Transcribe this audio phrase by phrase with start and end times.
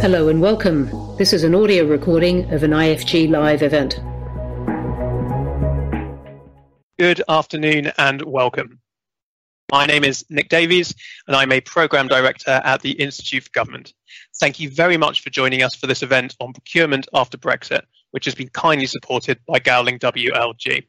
[0.00, 0.90] Hello and welcome.
[1.16, 4.00] This is an audio recording of an IFG Live event.
[6.98, 8.80] Good afternoon and welcome.
[9.72, 10.94] My name is Nick Davies
[11.26, 13.94] and I'm a Programme Director at the Institute for Government.
[14.38, 18.26] Thank you very much for joining us for this event on procurement after Brexit, which
[18.26, 20.84] has been kindly supported by Gowling WLG.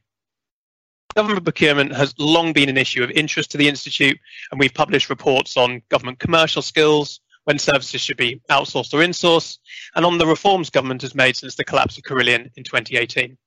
[1.15, 4.19] Government procurement has long been an issue of interest to the Institute,
[4.51, 9.59] and we've published reports on government commercial skills, when services should be outsourced or insourced,
[9.95, 13.37] and on the reforms government has made since the collapse of Carillion in 2018.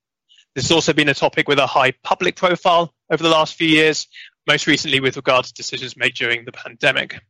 [0.54, 3.68] This has also been a topic with a high public profile over the last few
[3.68, 4.08] years,
[4.46, 7.20] most recently with regard to decisions made during the pandemic.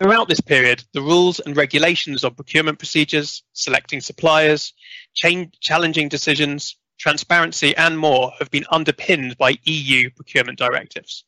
[0.00, 4.72] Throughout this period, the rules and regulations of procurement procedures, selecting suppliers,
[5.14, 11.24] change, challenging decisions, transparency, and more have been underpinned by EU procurement directives.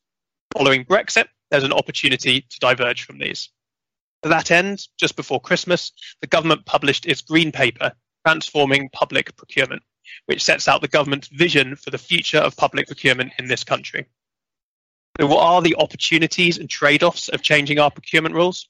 [0.56, 3.50] Following Brexit, there's an opportunity to diverge from these.
[4.24, 5.92] To that end, just before Christmas,
[6.22, 7.92] the government published its Green Paper,
[8.26, 9.82] Transforming Public Procurement,
[10.24, 14.06] which sets out the government's vision for the future of public procurement in this country.
[15.20, 18.66] So, what are the opportunities and trade offs of changing our procurement rules?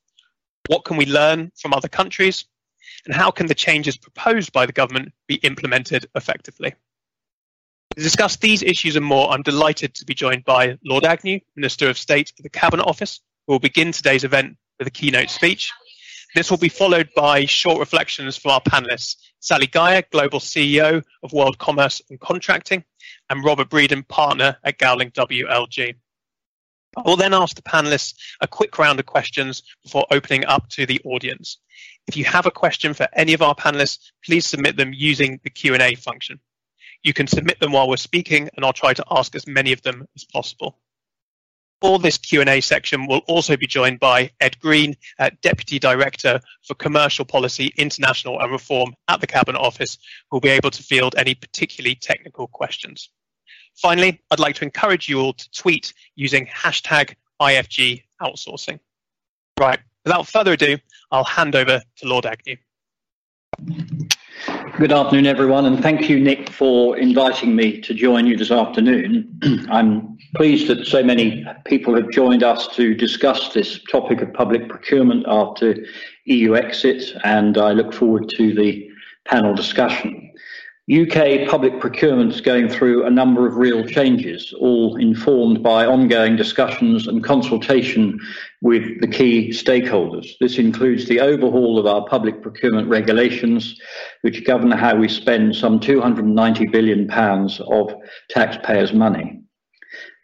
[0.67, 2.47] What can we learn from other countries?
[3.07, 6.75] And how can the changes proposed by the government be implemented effectively?
[7.97, 11.89] To discuss these issues and more, I'm delighted to be joined by Lord Agnew, Minister
[11.89, 15.73] of State for the Cabinet Office, who will begin today's event with a keynote speech.
[16.35, 21.33] This will be followed by short reflections from our panelists Sally Guyer, Global CEO of
[21.33, 22.83] World Commerce and Contracting,
[23.29, 25.95] and Robert Breeden, Partner at Gowling WLG.
[26.97, 30.87] I will then ask the panelists a quick round of questions before opening up to
[30.87, 31.59] the audience.
[32.07, 35.51] If you have a question for any of our panelists, please submit them using the
[35.51, 36.41] Q&A function.
[37.03, 39.83] You can submit them while we're speaking, and I'll try to ask as many of
[39.83, 40.79] them as possible.
[41.81, 46.75] For this Q&A section, we'll also be joined by Ed Green, uh, Deputy Director for
[46.75, 49.99] Commercial Policy, International and Reform at the Cabinet Office,
[50.31, 53.11] who will be able to field any particularly technical questions.
[53.77, 58.79] Finally, I'd like to encourage you all to tweet using hashtag IFG outsourcing.
[59.59, 60.79] Right, without further ado,
[61.11, 62.57] I'll hand over to Lord Agnew.
[64.77, 69.39] Good afternoon, everyone, and thank you, Nick, for inviting me to join you this afternoon.
[69.71, 74.69] I'm pleased that so many people have joined us to discuss this topic of public
[74.69, 75.77] procurement after
[76.25, 78.91] EU exit, and I look forward to the
[79.27, 80.24] panel discussion.
[80.93, 86.37] UK public procurement is going through a number of real changes, all informed by ongoing
[86.37, 88.21] discussions and consultation
[88.61, 90.37] with the key stakeholders.
[90.41, 93.81] This includes the overhaul of our public procurement regulations,
[94.21, 97.95] which govern how we spend some £290 billion of
[98.29, 99.44] taxpayers' money.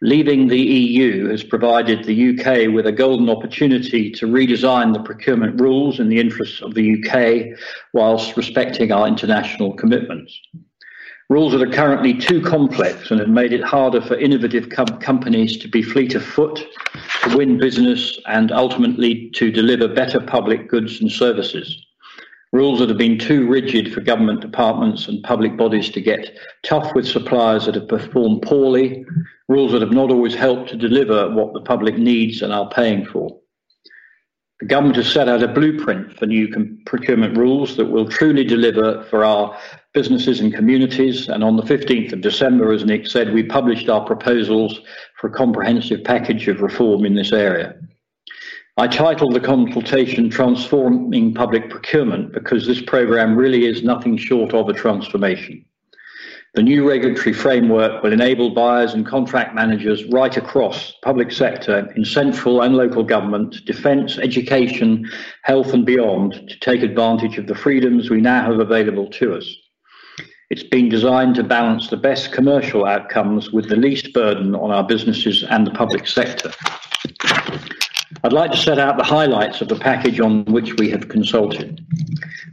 [0.03, 5.61] Leaving the EU has provided the UK with a golden opportunity to redesign the procurement
[5.61, 7.55] rules in the interests of the UK
[7.93, 10.41] whilst respecting our international commitments.
[11.29, 15.55] Rules that are currently too complex and have made it harder for innovative com- companies
[15.57, 16.65] to be fleet of foot,
[17.23, 21.85] to win business, and ultimately to deliver better public goods and services.
[22.53, 26.93] Rules that have been too rigid for government departments and public bodies to get tough
[26.93, 29.05] with suppliers that have performed poorly,
[29.47, 33.05] rules that have not always helped to deliver what the public needs and are paying
[33.05, 33.39] for.
[34.59, 36.47] The government has set out a blueprint for new
[36.85, 39.57] procurement rules that will truly deliver for our
[39.93, 41.29] businesses and communities.
[41.29, 44.81] And on the 15th of December, as Nick said, we published our proposals
[45.19, 47.75] for a comprehensive package of reform in this area.
[48.77, 54.69] I titled the consultation Transforming Public Procurement because this programme really is nothing short of
[54.69, 55.65] a transformation.
[56.53, 62.05] The new regulatory framework will enable buyers and contract managers right across public sector in
[62.05, 65.09] central and local government, defence, education,
[65.43, 69.53] health and beyond to take advantage of the freedoms we now have available to us.
[70.49, 74.83] It's been designed to balance the best commercial outcomes with the least burden on our
[74.83, 76.51] businesses and the public sector.
[78.23, 81.83] I'd like to set out the highlights of the package on which we have consulted.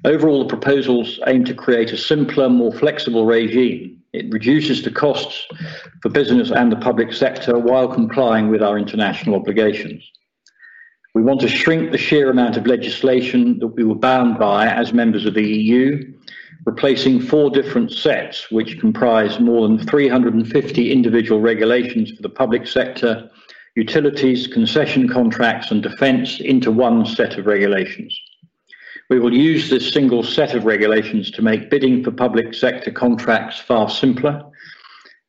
[0.04, 4.02] Overall, the proposals aim to create a simpler, more flexible regime.
[4.14, 5.46] It reduces the costs
[6.00, 10.10] for business and the public sector while complying with our international obligations.
[11.14, 14.94] We want to shrink the sheer amount of legislation that we were bound by as
[14.94, 16.14] members of the EU,
[16.64, 23.30] replacing four different sets, which comprise more than 350 individual regulations for the public sector,
[23.74, 28.18] utilities, concession contracts, and defence into one set of regulations.
[29.10, 33.58] We will use this single set of regulations to make bidding for public sector contracts
[33.58, 34.44] far simpler,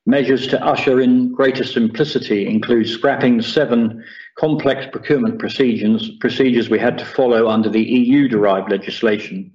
[0.09, 4.03] Measures to usher in greater simplicity include scrapping seven
[4.39, 9.51] complex procurement procedures, procedures we had to follow under the EU derived legislation,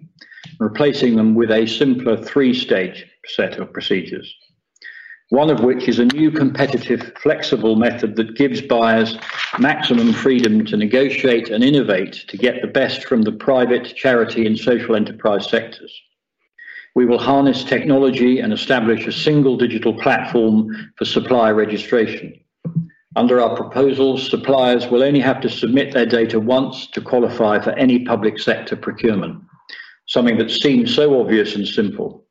[0.60, 4.32] replacing them with a simpler three stage set of procedures
[5.30, 9.16] one of which is a new competitive, flexible method that gives buyers
[9.58, 14.58] maximum freedom to negotiate and innovate to get the best from the private, charity, and
[14.58, 15.92] social enterprise sectors.
[16.94, 22.38] We will harness technology and establish a single digital platform for supplier registration.
[23.16, 27.70] Under our proposals, suppliers will only have to submit their data once to qualify for
[27.70, 29.40] any public sector procurement,
[30.06, 32.23] something that seems so obvious and simple.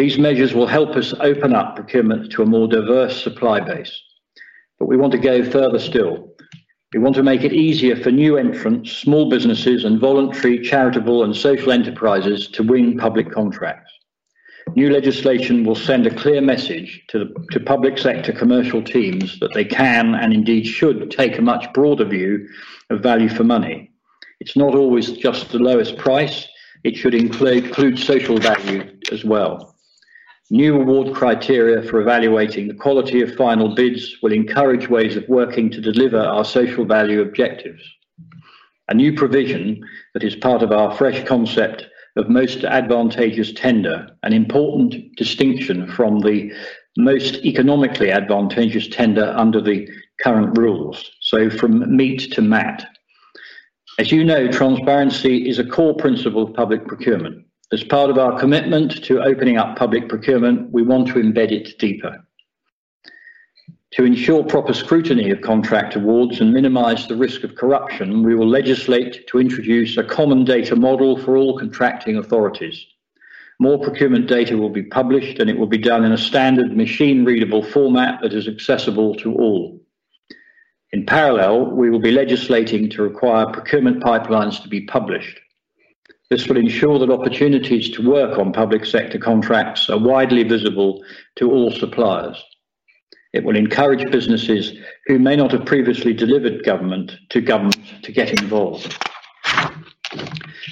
[0.00, 3.94] These measures will help us open up procurement to a more diverse supply base.
[4.78, 6.32] But we want to go further still.
[6.94, 11.36] We want to make it easier for new entrants, small businesses, and voluntary, charitable, and
[11.36, 13.92] social enterprises to win public contracts.
[14.74, 19.52] New legislation will send a clear message to, the, to public sector commercial teams that
[19.52, 22.48] they can and indeed should take a much broader view
[22.88, 23.90] of value for money.
[24.40, 26.48] It's not always just the lowest price,
[26.84, 29.69] it should include, include social value as well.
[30.52, 35.70] New award criteria for evaluating the quality of final bids will encourage ways of working
[35.70, 37.80] to deliver our social value objectives.
[38.88, 39.80] A new provision
[40.12, 41.86] that is part of our fresh concept
[42.16, 46.52] of most advantageous tender, an important distinction from the
[46.98, 49.88] most economically advantageous tender under the
[50.20, 52.84] current rules, so from MEAT to MAT.
[54.00, 57.46] As you know, transparency is a core principle of public procurement.
[57.72, 61.78] As part of our commitment to opening up public procurement, we want to embed it
[61.78, 62.24] deeper.
[63.92, 68.48] To ensure proper scrutiny of contract awards and minimise the risk of corruption, we will
[68.48, 72.84] legislate to introduce a common data model for all contracting authorities.
[73.60, 77.24] More procurement data will be published and it will be done in a standard machine
[77.24, 79.80] readable format that is accessible to all.
[80.92, 85.40] In parallel, we will be legislating to require procurement pipelines to be published.
[86.30, 91.02] This will ensure that opportunities to work on public sector contracts are widely visible
[91.36, 92.40] to all suppliers.
[93.32, 98.40] It will encourage businesses who may not have previously delivered government to government to get
[98.40, 98.96] involved.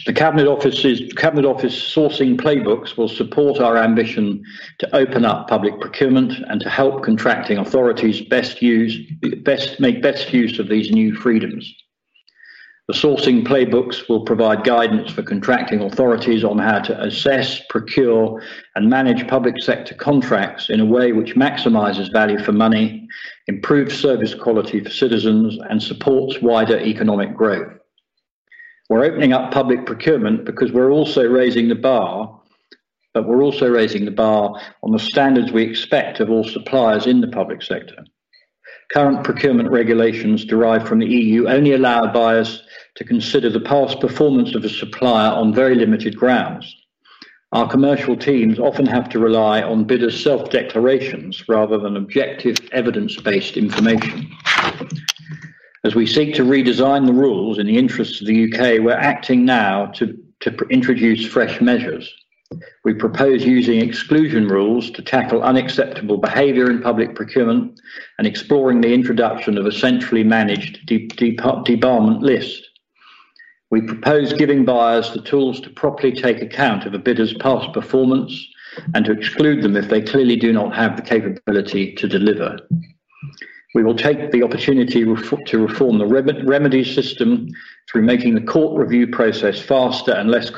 [0.07, 4.45] The Cabinet Office's Cabinet Office sourcing playbooks will support our ambition
[4.79, 8.97] to open up public procurement and to help contracting authorities best use
[9.43, 11.73] best make best use of these new freedoms.
[12.89, 18.43] The sourcing playbooks will provide guidance for contracting authorities on how to assess, procure,
[18.77, 23.07] and manage public sector contracts in a way which maximises value for money,
[23.47, 27.75] improves service quality for citizens, and supports wider economic growth.
[28.89, 32.41] We're opening up public procurement because we're also raising the bar,
[33.13, 37.21] but we're also raising the bar on the standards we expect of all suppliers in
[37.21, 38.03] the public sector.
[38.93, 42.63] Current procurement regulations derived from the EU only allow buyers
[42.95, 46.75] to consider the past performance of a supplier on very limited grounds.
[47.53, 53.17] Our commercial teams often have to rely on bidders' self declarations rather than objective evidence
[53.21, 54.31] based information.
[55.85, 59.45] As we seek to redesign the rules in the interests of the UK, we're acting
[59.45, 62.13] now to, to introduce fresh measures.
[62.83, 67.79] We propose using exclusion rules to tackle unacceptable behaviour in public procurement
[68.17, 72.67] and exploring the introduction of a centrally managed de- de- debarment list.
[73.71, 78.33] We propose giving buyers the tools to properly take account of a bidder's past performance
[78.95, 82.59] and to exclude them if they clearly do not have the capability to deliver.
[83.75, 87.49] We will take the opportunity to reform the remedy system
[87.91, 90.51] through making the court review process faster and less,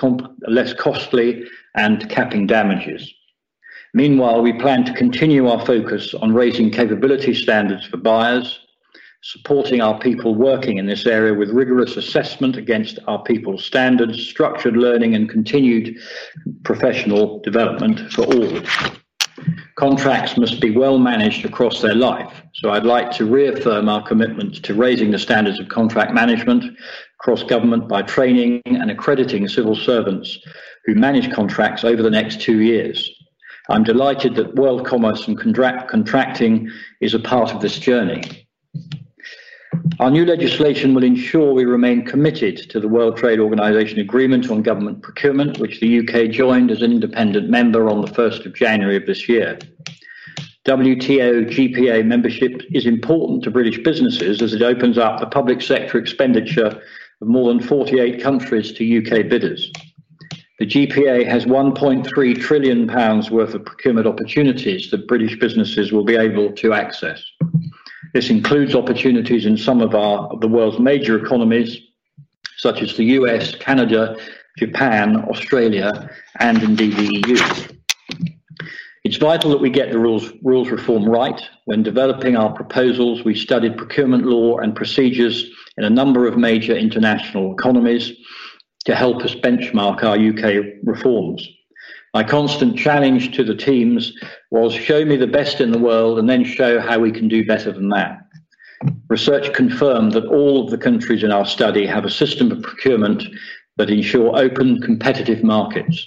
[0.48, 1.44] less costly
[1.76, 3.12] and capping damages.
[3.94, 8.60] Meanwhile, we plan to continue our focus on raising capability standards for buyers,
[9.22, 14.76] supporting our people working in this area with rigorous assessment against our people's standards, structured
[14.76, 15.96] learning, and continued
[16.64, 18.60] professional development for all.
[19.76, 24.62] Contracts must be well managed across their life, so I'd like to reaffirm our commitment
[24.64, 26.76] to raising the standards of contract management
[27.20, 30.38] across government by training and accrediting civil servants
[30.86, 33.10] who manage contracts over the next two years.
[33.68, 36.70] I'm delighted that World Commerce and contract Contracting
[37.02, 38.22] is a part of this journey.
[39.98, 44.62] Our new legislation will ensure we remain committed to the World Trade Organization Agreement on
[44.62, 48.96] Government Procurement, which the UK joined as an independent member on the 1st of January
[48.96, 49.58] of this year.
[50.66, 55.98] WTO GPA membership is important to British businesses as it opens up the public sector
[55.98, 56.80] expenditure
[57.20, 59.70] of more than 48 countries to UK bidders.
[60.58, 66.16] The GPA has 1.3 trillion pounds worth of procurement opportunities that British businesses will be
[66.16, 67.24] able to access.
[68.12, 71.78] This includes opportunities in some of our of the world's major economies,
[72.58, 74.16] such as the US, Canada,
[74.58, 76.10] Japan, Australia,
[76.40, 77.70] and indeed the EU.
[79.02, 81.40] It's vital that we get the rules, rules reform right.
[81.64, 86.76] When developing our proposals, we studied procurement law and procedures in a number of major
[86.76, 88.12] international economies
[88.84, 91.46] to help us benchmark our UK reforms.
[92.12, 94.12] My constant challenge to the teams
[94.50, 97.46] was show me the best in the world and then show how we can do
[97.46, 98.18] better than that.
[99.08, 103.22] Research confirmed that all of the countries in our study have a system of procurement
[103.76, 106.06] that ensure open, competitive markets.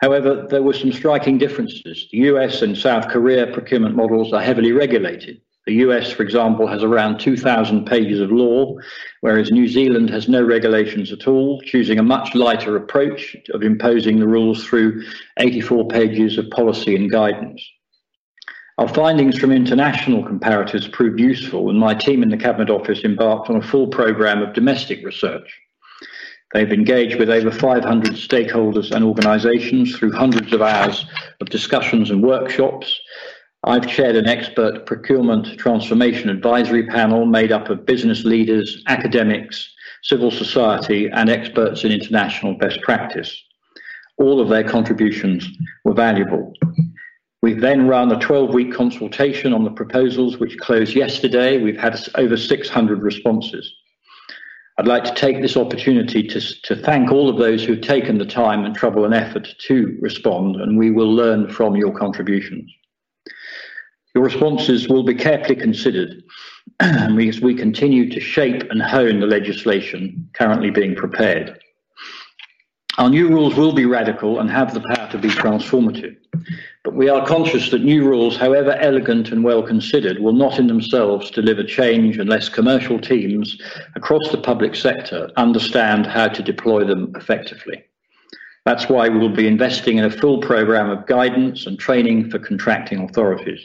[0.00, 2.08] However, there were some striking differences.
[2.10, 5.40] The US and South Korea procurement models are heavily regulated.
[5.66, 8.76] The US, for example, has around 2,000 pages of law,
[9.22, 14.18] whereas New Zealand has no regulations at all, choosing a much lighter approach of imposing
[14.18, 15.02] the rules through
[15.38, 17.66] 84 pages of policy and guidance.
[18.76, 23.48] Our findings from international comparators proved useful, and my team in the Cabinet Office embarked
[23.48, 25.48] on a full programme of domestic research.
[26.52, 31.06] They've engaged with over 500 stakeholders and organisations through hundreds of hours
[31.40, 33.00] of discussions and workshops,
[33.66, 40.30] I've chaired an expert procurement transformation advisory panel made up of business leaders, academics, civil
[40.30, 43.34] society, and experts in international best practice.
[44.18, 45.48] All of their contributions
[45.82, 46.52] were valuable.
[47.40, 51.56] We've then run a 12 week consultation on the proposals, which closed yesterday.
[51.56, 53.74] We've had over 600 responses.
[54.76, 58.26] I'd like to take this opportunity to, to thank all of those who've taken the
[58.26, 62.70] time and trouble and effort to respond, and we will learn from your contributions.
[64.14, 66.22] Your responses will be carefully considered
[66.80, 71.58] as we continue to shape and hone the legislation currently being prepared.
[72.96, 76.16] Our new rules will be radical and have the power to be transformative.
[76.84, 80.68] But we are conscious that new rules, however elegant and well considered, will not in
[80.68, 83.60] themselves deliver change unless commercial teams
[83.96, 87.82] across the public sector understand how to deploy them effectively.
[88.64, 92.38] That's why we will be investing in a full programme of guidance and training for
[92.38, 93.60] contracting authorities.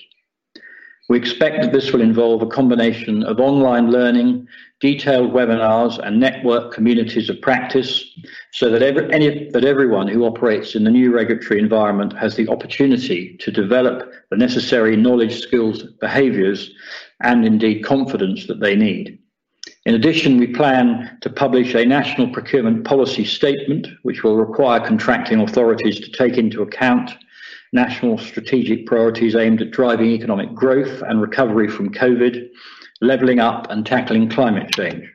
[1.10, 4.48] We expect that this will involve a combination of online learning,
[4.80, 8.06] detailed webinars, and network communities of practice
[8.52, 12.48] so that, every, any, that everyone who operates in the new regulatory environment has the
[12.48, 16.70] opportunity to develop the necessary knowledge, skills, behaviours,
[17.22, 19.18] and indeed confidence that they need.
[19.86, 25.42] In addition, we plan to publish a national procurement policy statement, which will require contracting
[25.42, 27.12] authorities to take into account
[27.74, 32.50] national strategic priorities aimed at driving economic growth and recovery from COVID,
[33.02, 35.06] levelling up and tackling climate change.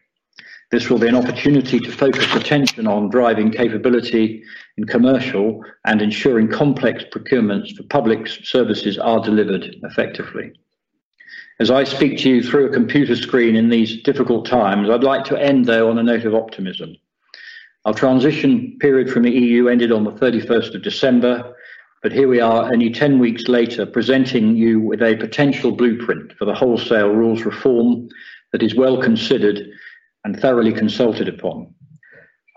[0.71, 4.43] This will be an opportunity to focus attention on driving capability
[4.77, 10.53] in commercial and ensuring complex procurements for public services are delivered effectively.
[11.61, 15.25] As I speak to you through a computer screen in these difficult times, I'd like
[15.27, 16.97] to end, though, on a note of optimism.
[17.85, 21.55] Our transition period from the EU ended on the 31st of December,
[22.05, 26.45] but here we are, only 10 weeks later, presenting you with a potential blueprint for
[26.45, 28.11] the wholesale rules reform
[28.53, 29.71] that is well considered
[30.25, 31.75] and thoroughly consulted upon.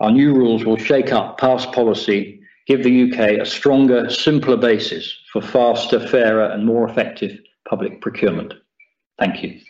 [0.00, 5.16] Our new rules will shake up past policy, give the UK a stronger, simpler basis
[5.32, 8.52] for faster, fairer, and more effective public procurement.
[9.18, 9.60] Thank you.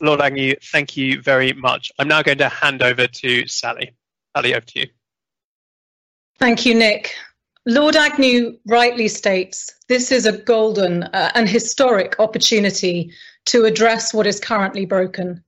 [0.00, 1.92] Lord Agnew, thank you very much.
[1.98, 3.90] I'm now going to hand over to Sally.
[4.34, 4.86] Sally, over to you.
[6.38, 7.14] Thank you, Nick.
[7.68, 13.12] Lord Agnew rightly states this is a golden uh, and historic opportunity
[13.46, 15.42] to address what is currently broken.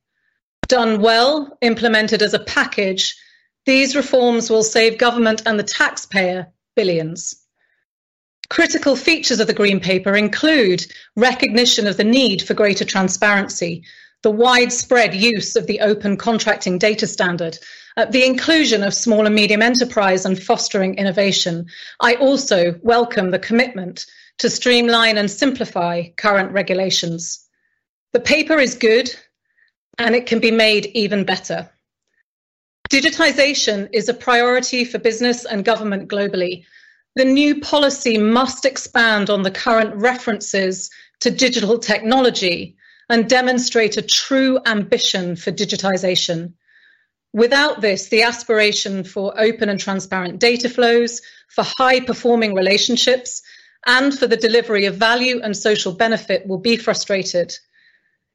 [0.66, 3.16] Done well, implemented as a package,
[3.66, 7.36] these reforms will save government and the taxpayer billions.
[8.50, 10.84] Critical features of the Green Paper include
[11.14, 13.84] recognition of the need for greater transparency,
[14.22, 17.58] the widespread use of the open contracting data standard,
[18.06, 21.66] the inclusion of small and medium enterprise and fostering innovation.
[22.00, 24.06] I also welcome the commitment
[24.38, 27.44] to streamline and simplify current regulations.
[28.12, 29.14] The paper is good
[29.98, 31.68] and it can be made even better.
[32.88, 36.64] Digitisation is a priority for business and government globally.
[37.16, 40.90] The new policy must expand on the current references
[41.20, 42.76] to digital technology
[43.10, 46.52] and demonstrate a true ambition for digitisation.
[47.32, 53.42] Without this, the aspiration for open and transparent data flows, for high performing relationships,
[53.86, 57.54] and for the delivery of value and social benefit will be frustrated.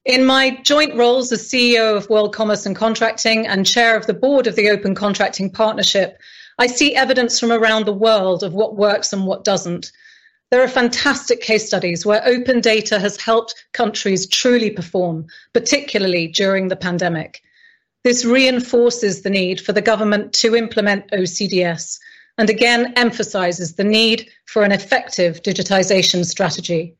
[0.05, 4.13] In my joint roles as CEO of World Commerce and Contracting and chair of the
[4.13, 6.19] board of the Open Contracting Partnership,
[6.59, 9.91] I see evidence from around the world of what works and what doesn't.
[10.51, 16.67] There are fantastic case studies where open data has helped countries truly perform, particularly during
[16.67, 17.41] the pandemic.
[18.03, 21.99] This reinforces the need for the government to implement OCDS
[22.37, 26.97] and again emphasises the need for an effective digitisation strategy.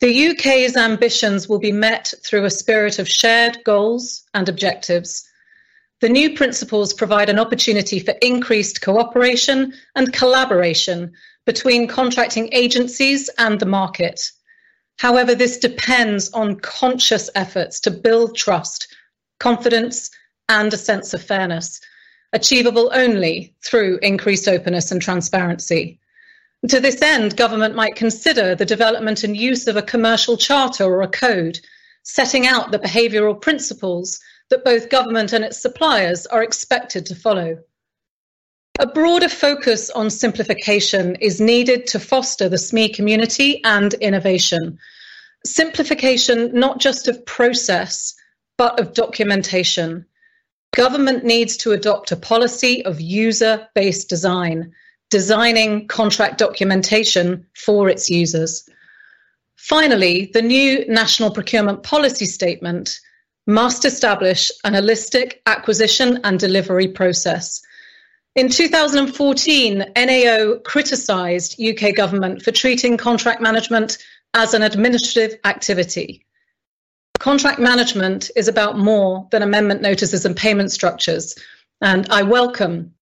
[0.00, 5.26] The UK's ambitions will be met through a spirit of shared goals and objectives.
[6.00, 11.12] The new principles provide an opportunity for increased cooperation and collaboration
[11.46, 14.30] between contracting agencies and the market.
[14.98, 18.94] However, this depends on conscious efforts to build trust,
[19.44, 20.10] confidence,
[20.48, 21.78] and a sense of fairness,
[22.32, 26.00] achievable only through increased openness and transparency.
[26.68, 31.02] To this end, government might consider the development and use of a commercial charter or
[31.02, 31.60] a code,
[32.04, 37.58] setting out the behavioural principles that both government and its suppliers are expected to follow.
[38.78, 44.78] A broader focus on simplification is needed to foster the SME community and innovation.
[45.44, 48.14] Simplification not just of process,
[48.56, 50.06] but of documentation.
[50.74, 54.72] Government needs to adopt a policy of user based design
[55.10, 58.68] designing contract documentation for its users.
[59.56, 62.98] Finally, the new National Procurement Policy Statement
[63.46, 67.62] must establish an holistic acquisition and delivery process.
[68.34, 73.98] In 2014, NAO criticised UK government for treating contract management
[74.34, 76.26] as an administrative activity.
[77.18, 81.34] Contract management is about more than amendment notices and payment structures,
[81.80, 82.92] and I welcome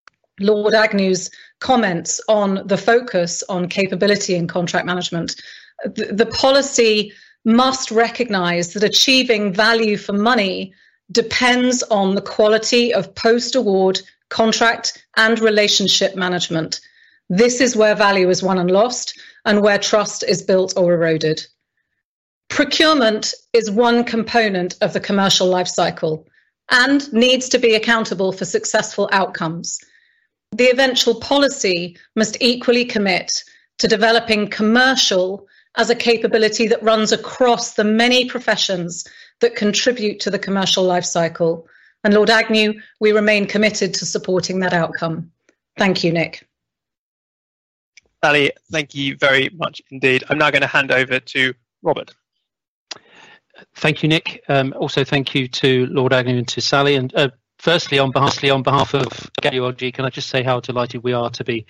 [0.40, 5.40] Lord Agnew's comments on the focus on capability in contract management.
[5.84, 7.12] The, the policy
[7.44, 10.72] must recognise that achieving value for money
[11.10, 16.80] depends on the quality of post award contract and relationship management.
[17.28, 21.46] This is where value is won and lost, and where trust is built or eroded.
[22.54, 26.26] Procurement is one component of the commercial life cycle
[26.70, 29.78] and needs to be accountable for successful outcomes
[30.52, 33.32] the eventual policy must equally commit
[33.78, 39.06] to developing commercial as a capability that runs across the many professions
[39.40, 41.66] that contribute to the commercial life cycle.
[42.04, 45.32] And Lord Agnew, we remain committed to supporting that outcome.
[45.78, 46.46] Thank you, Nick.
[48.22, 50.22] Sally, thank you very much indeed.
[50.28, 52.14] I'm now going to hand over to Robert.
[53.74, 54.42] Thank you, Nick.
[54.48, 56.96] Um, also, thank you to Lord Agnew and to Sally.
[56.96, 60.60] And uh, firstly, on behalf, on behalf of Gowling WLG, can I just say how
[60.60, 61.66] delighted we are to be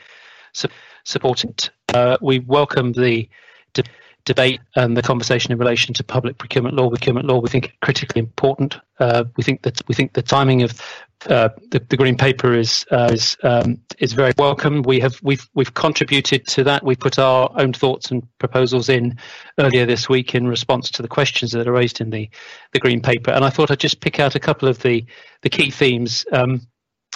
[0.53, 0.69] su-
[1.05, 1.71] supported.
[1.93, 3.29] Uh, we welcome the
[3.75, 3.85] de-
[4.25, 6.89] debate and the conversation in relation to public procurement law.
[6.89, 8.79] Procurement law, we think critically important.
[8.99, 10.81] Uh, we think that we think the timing of
[11.27, 14.83] uh, the, the, green paper is uh, is um, is very welcome.
[14.83, 16.85] We have we've we've contributed to that.
[16.85, 19.19] We put our own thoughts and proposals in
[19.59, 22.29] earlier this week in response to the questions that are raised in the
[22.73, 23.31] the green paper.
[23.31, 25.05] And I thought I'd just pick out a couple of the
[25.43, 26.25] the key themes.
[26.33, 26.67] Um,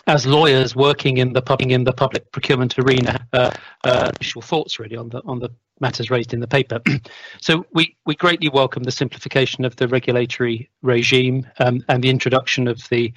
[0.08, 3.50] as lawyers working in the public in the public procurement arena, uh,
[3.82, 6.80] uh, initial thoughts really on the on the matters raised in the paper.
[7.40, 12.66] so we, we greatly welcome the simplification of the regulatory regime um, and the introduction
[12.68, 13.12] of the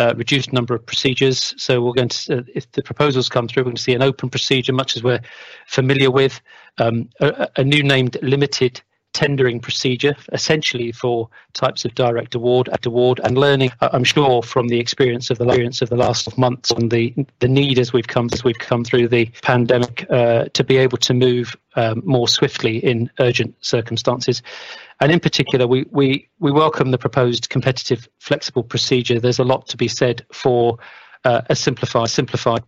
[0.00, 1.54] uh, reduced number of procedures.
[1.58, 4.02] So we're going to, uh, if the proposals come through, we're going to see an
[4.02, 5.20] open procedure, much as we're
[5.66, 6.40] familiar with,
[6.78, 8.80] um, a, a, new named limited
[9.12, 13.70] tendering procedure, essentially for types of direct award, at award, and learning.
[13.80, 17.48] I'm sure from the experience of the experience of the last months and the the
[17.48, 21.14] need as we've come as we've come through the pandemic uh, to be able to
[21.14, 24.42] move um, more swiftly in urgent circumstances.
[25.00, 29.18] And in particular, we, we, we welcome the proposed competitive flexible procedure.
[29.18, 30.78] There's a lot to be said for
[31.24, 32.62] uh, a simplified, simplified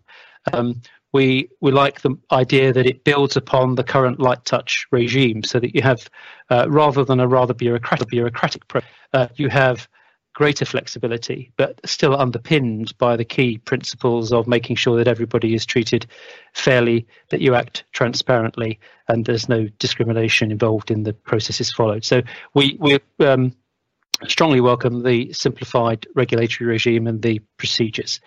[0.52, 0.81] um,
[1.12, 5.61] we we like the idea that it builds upon the current light touch regime, so
[5.61, 6.09] that you have
[6.51, 8.81] uh, rather than a rather bureaucratic bureaucratic pro-
[9.12, 9.88] uh, you have
[10.35, 15.66] greater flexibility, but still underpinned by the key principles of making sure that everybody is
[15.66, 16.07] treated
[16.55, 22.05] fairly, that you act transparently, and there's no discrimination involved in the processes followed.
[22.05, 22.22] So
[22.55, 23.55] we we um,
[24.27, 28.20] strongly welcome the simplified regulatory regime and the procedures.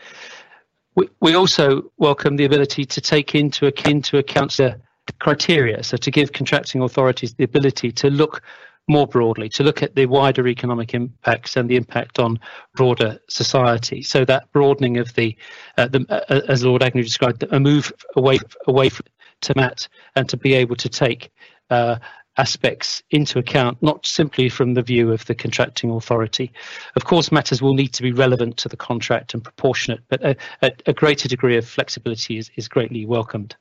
[0.96, 4.12] We, also welcome the ability to take into, account
[4.58, 8.42] the criteria, so to give contracting authorities the ability to look
[8.88, 12.40] more broadly, to look at the wider economic impacts and the impact on
[12.76, 14.04] broader society.
[14.04, 15.36] So that broadening of the,
[15.78, 19.06] uh, the uh, as Lord Agnew described, a move away away from
[19.42, 21.32] to MAT and to be able to take
[21.70, 21.98] uh,
[22.38, 26.52] aspects into account, not simply from the view of the contracting authority.
[26.96, 30.36] Of course, matters will need to be relevant to the contract and proportionate, but a,
[30.62, 33.56] a, a greater degree of flexibility is, is greatly welcomed.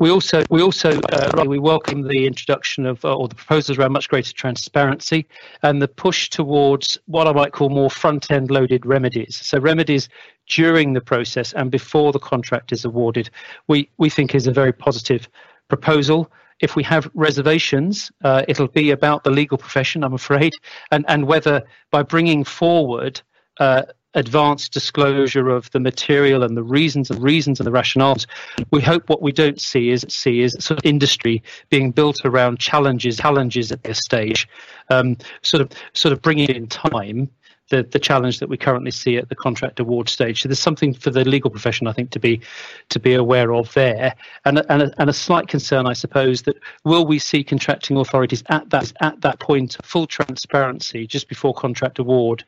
[0.00, 3.92] We also we also uh, we welcome the introduction of uh, or the proposals around
[3.92, 5.26] much greater transparency
[5.64, 9.36] and the push towards what I might call more front end loaded remedies.
[9.44, 10.08] So remedies
[10.46, 13.28] during the process and before the contract is awarded,
[13.66, 15.28] we we think is a very positive
[15.66, 16.30] proposal.
[16.60, 20.54] If we have reservations, uh, it'll be about the legal profession, I'm afraid,
[20.90, 23.20] and and whether by bringing forward
[23.60, 23.82] uh,
[24.14, 28.26] advanced disclosure of the material and the reasons and reasons and the rationales.
[28.70, 32.58] We hope what we don't see is see is sort of industry being built around
[32.58, 34.48] challenges challenges at this stage,
[34.90, 37.30] um, sort of sort of bringing in time.
[37.70, 40.40] The, the challenge that we currently see at the contract award stage.
[40.40, 42.40] So there's something for the legal profession, I think, to be
[42.88, 44.14] to be aware of there,
[44.46, 48.42] and and a, and a slight concern, I suppose, that will we see contracting authorities
[48.48, 52.44] at that at that point full transparency just before contract award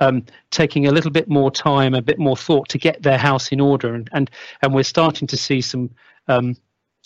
[0.00, 3.52] um, taking a little bit more time, a bit more thought to get their house
[3.52, 4.30] in order, and and,
[4.62, 5.90] and we're starting to see some
[6.28, 6.56] um,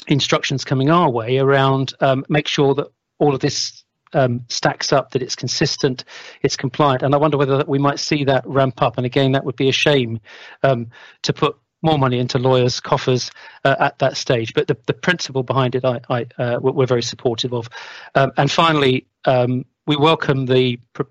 [0.07, 2.87] instructions coming our way around um, make sure that
[3.19, 3.84] all of this
[4.15, 6.05] um, stacks up, that it's consistent,
[6.43, 8.97] it's compliant, and I wonder whether we might see that ramp up.
[8.97, 10.21] And again, that would be a shame
[10.63, 10.89] um,
[11.23, 13.31] to put more money into lawyers' coffers
[13.65, 14.55] uh, at that stage.
[14.55, 17.69] But the, the principle behind it, I, I uh, we're very supportive of.
[18.15, 21.03] Um, and finally, um, we welcome the pr-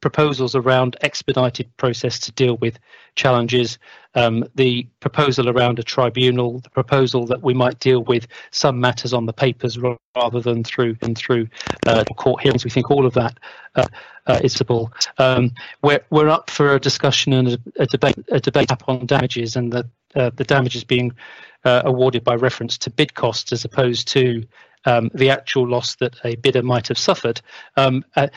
[0.00, 2.78] proposals around expedited process to deal with
[3.16, 3.78] challenges,
[4.14, 9.12] um, the proposal around a tribunal, the proposal that we might deal with some matters
[9.12, 11.48] on the papers rather than through and through
[11.86, 12.64] uh, court hearings.
[12.64, 13.38] We think all of that
[13.74, 13.86] uh,
[14.26, 14.92] uh, is possible.
[15.18, 19.56] Um, we're we're up for a discussion and a, a debate a debate on damages
[19.56, 21.12] and the uh, the damages being
[21.64, 24.44] uh, awarded by reference to bid costs as opposed to
[24.84, 27.40] um, the actual loss that a bidder might have suffered.
[27.76, 28.28] Um, uh,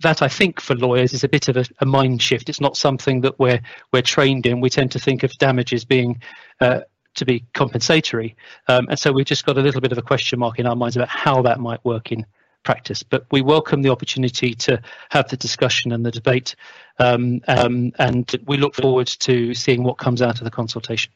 [0.00, 2.48] that I think for lawyers is a bit of a, a, mind shift.
[2.48, 3.60] It's not something that we're
[3.92, 4.60] we're trained in.
[4.60, 6.20] We tend to think of damages being
[6.60, 6.80] uh,
[7.14, 8.36] to be compensatory,
[8.68, 10.76] um, and so we've just got a little bit of a question mark in our
[10.76, 12.26] minds about how that might work in
[12.62, 13.02] practice.
[13.02, 16.54] But we welcome the opportunity to have the discussion and the debate,
[16.98, 21.12] um, um, and we look forward to seeing what comes out of the consultation.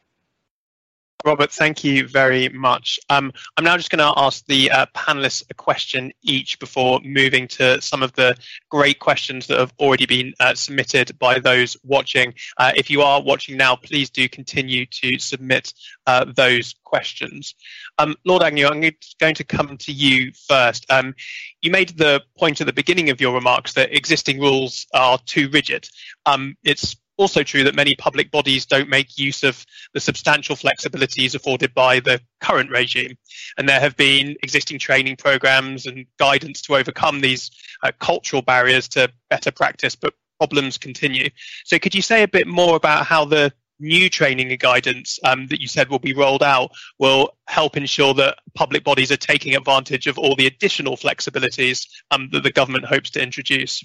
[1.25, 2.99] Robert, thank you very much.
[3.09, 7.47] Um, I'm now just going to ask the uh, panelists a question each before moving
[7.47, 8.37] to some of the
[8.69, 12.35] great questions that have already been uh, submitted by those watching.
[12.57, 15.73] Uh, if you are watching now, please do continue to submit
[16.05, 17.55] uh, those questions.
[17.97, 20.85] Um, Lord Agnew, I'm going to come to you first.
[20.91, 21.15] Um,
[21.63, 25.49] you made the point at the beginning of your remarks that existing rules are too
[25.49, 25.89] rigid.
[26.27, 31.35] Um, it's also true that many public bodies don't make use of the substantial flexibilities
[31.35, 33.17] afforded by the current regime.
[33.57, 37.51] And there have been existing training programs and guidance to overcome these
[37.83, 41.29] uh, cultural barriers to better practice, but problems continue.
[41.63, 45.47] So, could you say a bit more about how the new training and guidance um,
[45.47, 49.55] that you said will be rolled out will help ensure that public bodies are taking
[49.55, 53.83] advantage of all the additional flexibilities um, that the government hopes to introduce?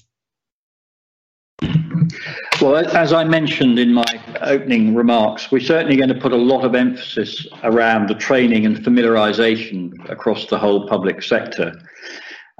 [2.61, 4.05] Well, as I mentioned in my
[4.43, 8.77] opening remarks, we're certainly going to put a lot of emphasis around the training and
[8.77, 11.73] familiarisation across the whole public sector.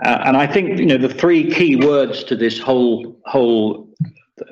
[0.05, 3.91] Uh, and I think you know the three key words to this whole whole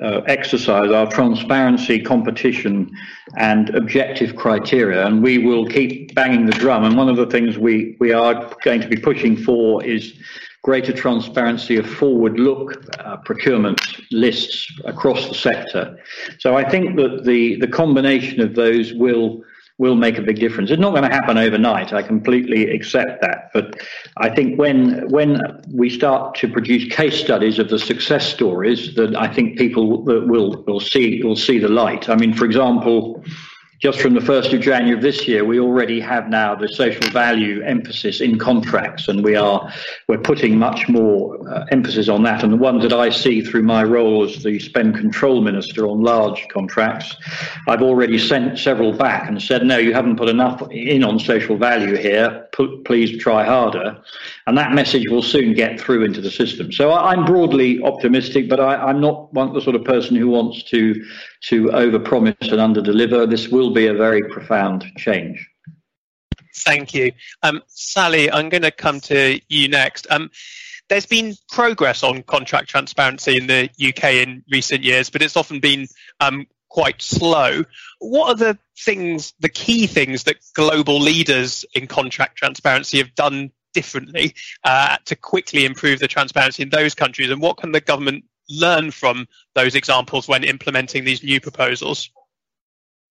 [0.01, 2.91] uh, exercise are transparency, competition,
[3.37, 5.05] and objective criteria.
[5.05, 6.83] And we will keep banging the drum.
[6.83, 10.13] And one of the things we we are going to be pushing for is
[10.69, 12.67] greater transparency of forward look
[12.99, 15.97] uh, procurement lists across the sector.
[16.37, 19.41] So I think that the, the combination of those will
[19.79, 20.69] will make a big difference.
[20.69, 21.91] It's not going to happen overnight.
[21.91, 23.49] I completely accept that.
[23.51, 23.67] But
[24.17, 24.77] I think when
[25.17, 25.29] when
[25.81, 30.03] we start to produce case studies of the success stories, that I think people
[30.33, 32.09] will will see will see the light.
[32.13, 33.23] I mean, for example,
[33.79, 37.09] just from the 1st of January of this year, we already have now the social
[37.11, 39.71] value emphasis in contracts, and we are
[40.09, 42.43] we're putting much more uh, emphasis on that.
[42.43, 46.01] And the ones that I see through my role as the spend control minister on
[46.01, 47.15] large contracts,
[47.69, 51.55] I've already sent several back and said, no, you haven't put enough in on social
[51.55, 52.47] value here.
[52.51, 53.97] Put, please try harder,
[54.45, 56.73] and that message will soon get through into the system.
[56.73, 60.27] So I, am broadly optimistic, but I, am not one, the sort of person who
[60.27, 61.01] wants to
[61.41, 63.29] to overpromise and underdeliver.
[63.29, 65.47] This will be a very profound change.
[66.55, 67.11] Thank you.
[67.43, 70.07] Um, Sally, I'm going to come to you next.
[70.09, 70.29] Um,
[70.89, 75.59] there's been progress on contract transparency in the UK in recent years, but it's often
[75.59, 75.87] been
[76.19, 77.63] um, quite slow.
[77.99, 83.51] What are the things, the key things that global leaders in contract transparency have done
[83.73, 87.29] differently uh, to quickly improve the transparency in those countries?
[87.29, 92.09] And what can the government learn from those examples when implementing these new proposals?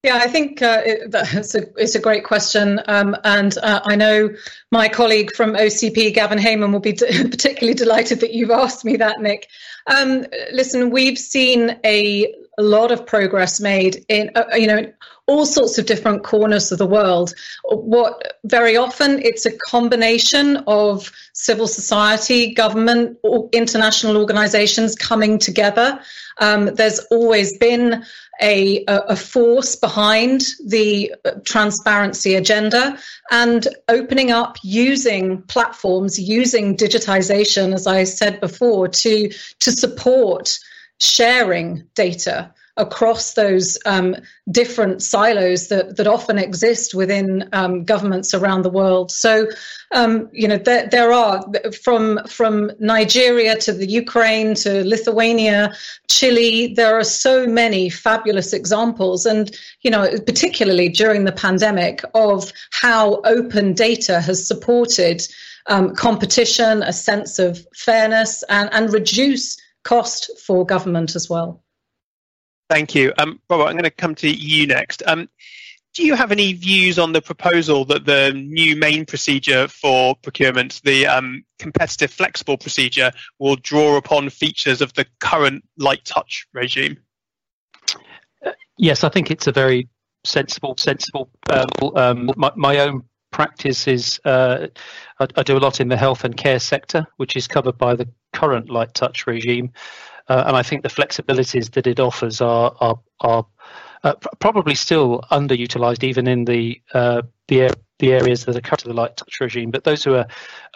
[0.04, 2.80] Yeah, I think uh, it, it's, a, it's a great question.
[2.86, 4.30] Um, and uh, I know
[4.70, 6.92] my colleague from OCP, Gavin Hayman, will be
[7.30, 9.48] particularly delighted that you've asked me that, Nick.
[9.88, 14.92] Um, listen, we've seen a, a, lot of progress made in, uh, you know,
[15.26, 17.34] all sorts of different corners of the world.
[17.64, 26.00] What very often it's a combination of civil society, government, or international organizations coming together.
[26.38, 28.04] Um, there's always been
[28.40, 31.12] a, a, force behind the
[31.44, 32.98] transparency agenda
[33.30, 40.58] and opening up using platforms, using digitization, as I said before, to, to support
[40.98, 44.14] sharing data across those um,
[44.50, 49.10] different silos that, that often exist within um, governments around the world.
[49.10, 49.48] So,
[49.90, 51.44] um, you know, there, there are
[51.82, 55.74] from from Nigeria to the Ukraine to Lithuania,
[56.08, 56.72] Chile.
[56.74, 63.20] There are so many fabulous examples, and you know, particularly during the pandemic, of how
[63.24, 65.26] open data has supported
[65.66, 69.58] um, competition, a sense of fairness, and, and reduce
[69.88, 71.64] cost for government as well.
[72.68, 73.14] Thank you.
[73.16, 75.02] Um, Robert, I'm going to come to you next.
[75.06, 75.30] Um,
[75.94, 80.82] do you have any views on the proposal that the new main procedure for procurement,
[80.84, 86.98] the um, competitive flexible procedure, will draw upon features of the current light touch regime?
[88.44, 89.88] Uh, yes, I think it's a very
[90.22, 91.30] sensible, sensible.
[91.50, 94.68] Um, um, my, my, own practice is uh,
[95.20, 97.94] I, I, do a lot in the health and care sector, which is covered by
[97.94, 99.72] the current light touch regime.
[100.28, 103.46] Uh, and I think the flexibilities that it offers are are, are
[104.04, 108.88] uh, probably still underutilized, even in the uh, the the areas that are cut to
[108.88, 109.70] the light touch regime.
[109.70, 110.26] But those who are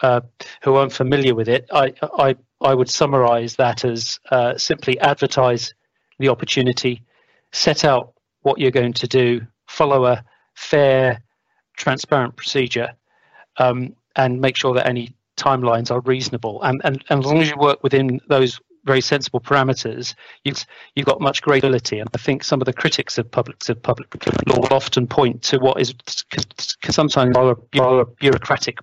[0.01, 0.21] uh,
[0.63, 5.73] who aren't familiar with it, I I I would summarize that as uh, simply advertise
[6.19, 7.03] the opportunity,
[7.51, 10.23] set out what you're going to do, follow a
[10.55, 11.21] fair,
[11.77, 12.93] transparent procedure,
[13.57, 16.61] um, and make sure that any timelines are reasonable.
[16.63, 21.05] And, and, and as long as you work within those very sensible parameters, you've, you've
[21.05, 21.99] got much greater ability.
[21.99, 24.13] And I think some of the critics of public of public
[24.47, 25.95] law will often point to what is
[26.89, 27.35] sometimes
[27.71, 28.79] bureaucratic.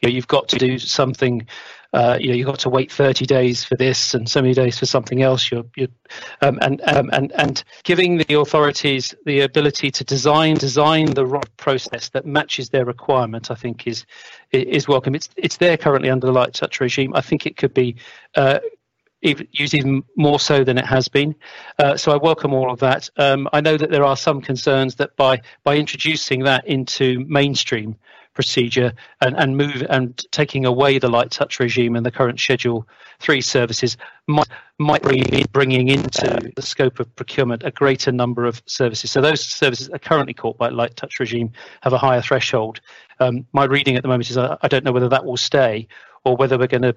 [0.00, 1.46] You know, you've got to do something.
[1.92, 4.78] Uh, you know, you've got to wait 30 days for this and so many days
[4.78, 5.50] for something else.
[5.50, 5.88] You're, you're
[6.42, 11.56] um, and, um, and and giving the authorities the ability to design design the right
[11.56, 14.04] process that matches their requirement, I think is
[14.52, 15.14] is welcome.
[15.14, 17.14] It's it's there currently under the light touch regime.
[17.14, 17.96] I think it could be
[18.34, 18.58] uh,
[19.22, 21.34] used even more so than it has been.
[21.78, 23.08] Uh, so I welcome all of that.
[23.16, 27.96] Um, I know that there are some concerns that by by introducing that into mainstream
[28.38, 32.86] procedure and, and move and taking away the light touch regime and the current Schedule
[33.18, 33.96] Three services
[34.28, 34.46] might
[34.78, 39.10] might in, bringing into the scope of procurement a greater number of services.
[39.10, 42.80] So those services are currently caught by light touch regime have a higher threshold.
[43.18, 45.88] Um, my reading at the moment is I, I don't know whether that will stay
[46.24, 46.94] or whether we're going to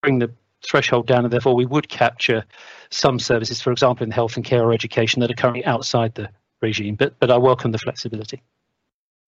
[0.00, 0.32] bring the
[0.66, 2.46] threshold down, and therefore we would capture
[2.88, 6.30] some services, for example, in health and care or education, that are currently outside the
[6.62, 6.94] regime.
[6.94, 8.42] But but I welcome the flexibility.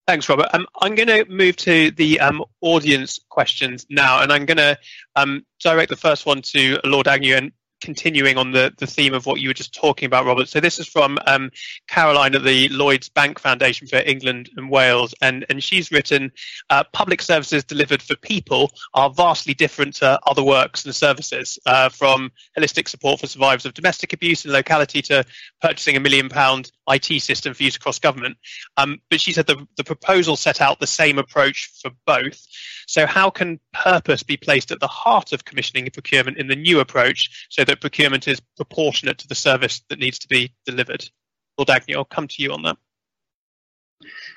[0.06, 0.48] Thanks, Robert.
[0.52, 4.76] Um, I'm going to move to the um, audience questions now, and I'm going to
[5.14, 7.36] um, direct the first one to Lord Agnew.
[7.36, 10.48] And continuing on the, the theme of what you were just talking about, Robert.
[10.48, 11.50] So this is from um,
[11.88, 16.32] Caroline at the Lloyds Bank Foundation for England and Wales, and, and she's written,
[16.70, 21.88] uh, public services delivered for people are vastly different to other works and services, uh,
[21.88, 25.24] from holistic support for survivors of domestic abuse in locality to
[25.60, 28.36] purchasing a million pound IT system for use across government.
[28.76, 32.46] Um, but she said the, the proposal set out the same approach for both.
[32.86, 36.56] So how can purpose be placed at the heart of commissioning and procurement in the
[36.56, 41.08] new approach so that procurement is proportionate to the service that needs to be delivered?
[41.56, 42.76] Lord Agnew, I'll come to you on that.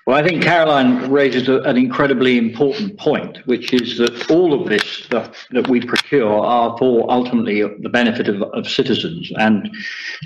[0.06, 4.68] Well, I think Caroline raises a, an incredibly important point, which is that all of
[4.68, 9.32] this stuff that we procure are for ultimately the benefit of, of citizens.
[9.38, 9.74] And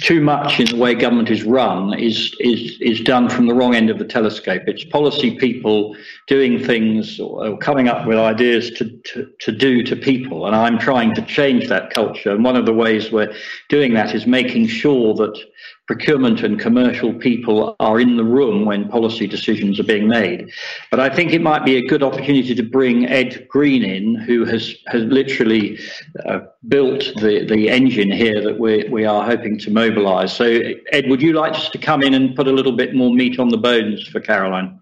[0.02, 3.76] too much in the way government is run is, is, is done from the wrong
[3.76, 4.64] end of the telescope.
[4.66, 5.96] It's policy people
[6.26, 10.48] doing things or coming up with ideas to, to, to do to people.
[10.48, 12.32] And I'm trying to change that culture.
[12.32, 13.36] And one of the ways we're
[13.70, 15.40] doing that is making sure that
[15.88, 20.52] procurement and commercial people are in the room when policy decisions are being made.
[20.92, 24.44] But I think it might be a good opportunity to bring Ed Green in, who
[24.46, 25.80] has, has literally
[26.26, 30.34] uh, built the, the engine here that we, we are hoping to mobilise.
[30.34, 30.60] So,
[30.92, 33.40] Ed, would you like just to come in and put a little bit more meat
[33.40, 34.80] on the bones for Caroline?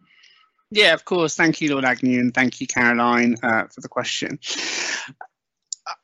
[0.71, 1.35] Yeah, of course.
[1.35, 4.39] Thank you, Lord Agnew, and thank you, Caroline, uh, for the question.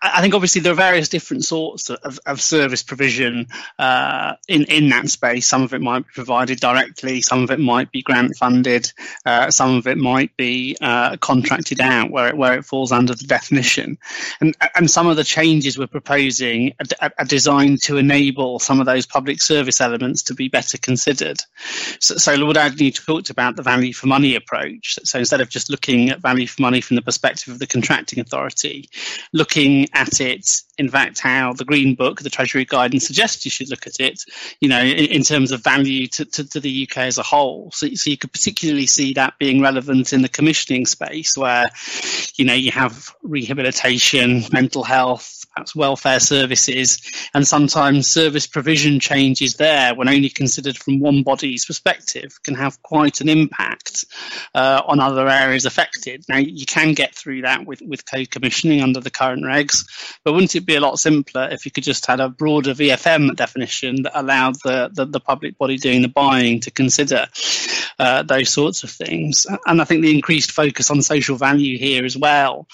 [0.02, 4.90] I think obviously there are various different sorts of, of service provision uh, in in
[4.90, 5.46] that space.
[5.48, 8.92] Some of it might be provided directly, some of it might be grant funded,
[9.26, 13.14] uh, some of it might be uh, contracted out where it, where it falls under
[13.14, 14.00] the definition.
[14.40, 18.88] And and some of the changes we're proposing are, are designed to enable some of
[18.88, 21.42] those public service elements to be better considered.
[22.00, 24.98] So, so Lord Agnew talked about the value for money approach.
[25.04, 28.20] So instead of just looking at value for money from the perspective of the contracting
[28.20, 28.90] authority,
[29.32, 33.70] looking at it, in fact, how the Green Book, the Treasury Guidance suggests you should
[33.70, 34.24] look at it,
[34.60, 37.70] you know, in, in terms of value to, to, to, the UK as a whole.
[37.72, 41.70] So, so you could particularly see that being relevant in the commissioning space where,
[42.36, 47.02] you know, you have rehabilitation, mental health, perhaps welfare services,
[47.34, 52.82] and sometimes service provision changes there, when only considered from one body's perspective, can have
[52.82, 54.06] quite an impact
[54.56, 56.24] uh, on other areas affected.
[56.30, 59.81] Now, you can get through that with, with co commissioning under the current regs,
[60.24, 63.36] but wouldn't it be a lot simpler if you could just had a broader VFM
[63.36, 67.28] definition that allowed the, the, the public body doing the buying to consider
[68.00, 69.46] uh, those sorts of things?
[69.66, 72.68] And I think the increased focus on social value here as well,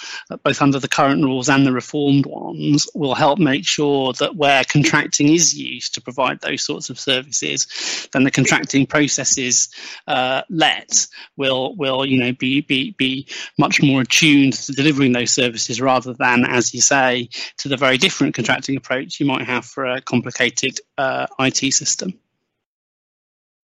[0.43, 4.63] both under the current rules and the reformed ones will help make sure that where
[4.63, 9.69] contracting is used to provide those sorts of services, then the contracting processes
[10.07, 15.33] uh, let will will you know be be be much more attuned to delivering those
[15.33, 16.96] services rather than, as you say,
[17.57, 22.19] to the very different contracting approach you might have for a complicated uh, IT system.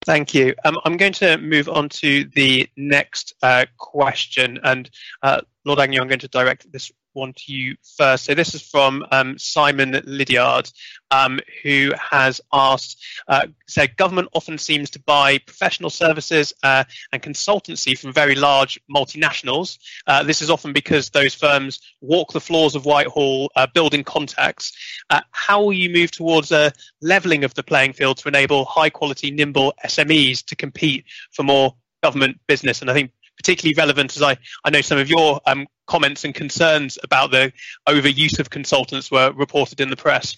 [0.06, 0.54] Thank you.
[0.66, 4.60] Um, I'm going to move on to the next uh, question.
[4.64, 4.90] And
[5.22, 8.26] uh, Lord Agnew, I'm going to direct this one to you first.
[8.26, 10.70] So this is from um, Simon Lydiard,
[11.12, 17.22] um, who has asked, uh, said government often seems to buy professional services uh, and
[17.22, 19.78] consultancy from very large multinationals.
[20.08, 24.74] Uh, this is often because those firms walk the floors of Whitehall, uh, building contacts.
[25.10, 26.72] Uh, how will you move towards a
[27.02, 31.76] levelling of the playing field to enable high quality, nimble SMEs to compete for more
[32.02, 32.82] government business?
[32.82, 36.34] And I think particularly relevant as I, I know some of your um, comments and
[36.34, 37.52] concerns about the
[37.88, 40.38] overuse of consultants were reported in the press.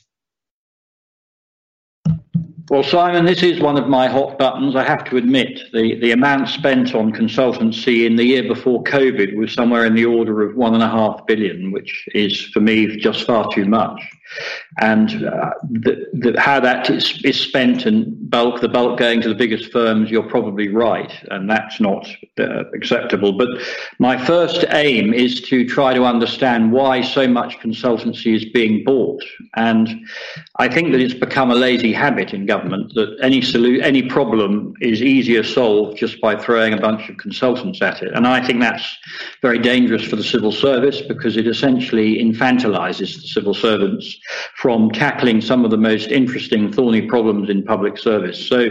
[2.68, 4.76] Well, Simon, this is one of my hot buttons.
[4.76, 9.36] I have to admit, the, the amount spent on consultancy in the year before COVID
[9.36, 12.98] was somewhere in the order of one and a half billion, which is for me
[12.98, 14.02] just far too much
[14.80, 19.30] and uh, the, the, how that is, is, spent and bulk the bulk going to
[19.30, 22.08] the biggest firms you're probably right and that's not
[22.40, 23.34] uh, acceptable.
[23.34, 23.50] But
[24.00, 29.24] my first aim is to try to understand why so much consultancy is being bought.
[29.56, 30.06] And
[30.58, 34.74] i think that it's become a lazy habit in government that any solu- any problem
[34.82, 38.14] is easier solved just by throwing a bunch of consultants at it.
[38.14, 38.98] And i think that's
[39.42, 44.15] very dangerous for the civil service because it essentially infantilizes the civil servants
[44.56, 48.48] from tackling some of the most interesting thorny problems in public service.
[48.48, 48.70] So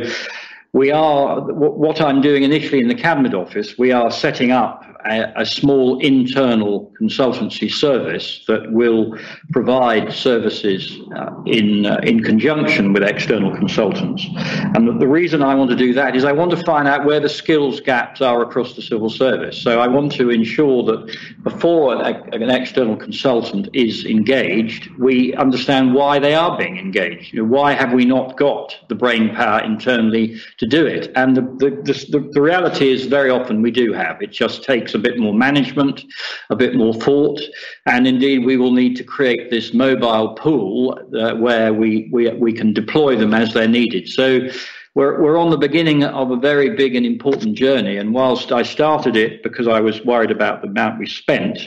[0.73, 5.33] we are, what I'm doing initially in the Cabinet Office, we are setting up a,
[5.37, 9.17] a, small internal consultancy service that will
[9.53, 14.27] provide services uh, in, uh, in conjunction with external consultants.
[14.75, 17.21] And the, reason I want to do that is I want to find out where
[17.21, 19.63] the skills gaps are across the civil service.
[19.63, 25.95] So I want to ensure that before a, an external consultant is engaged, we understand
[25.95, 27.33] why they are being engaged.
[27.33, 31.13] You know, why have we not got the brain power internally to do it?
[31.15, 34.21] And the, the, the, the reality is very often we do have.
[34.23, 36.05] It just takes a bit more management,
[36.51, 37.41] a bit more thought,
[37.87, 42.53] and indeed we will need to create this mobile pool uh, where we, we, we
[42.53, 44.09] can deploy them as they're needed.
[44.09, 44.49] So
[44.95, 47.97] we're, we're on the beginning of a very big and important journey.
[47.97, 51.59] And whilst I started it because I was worried about the amount we spent,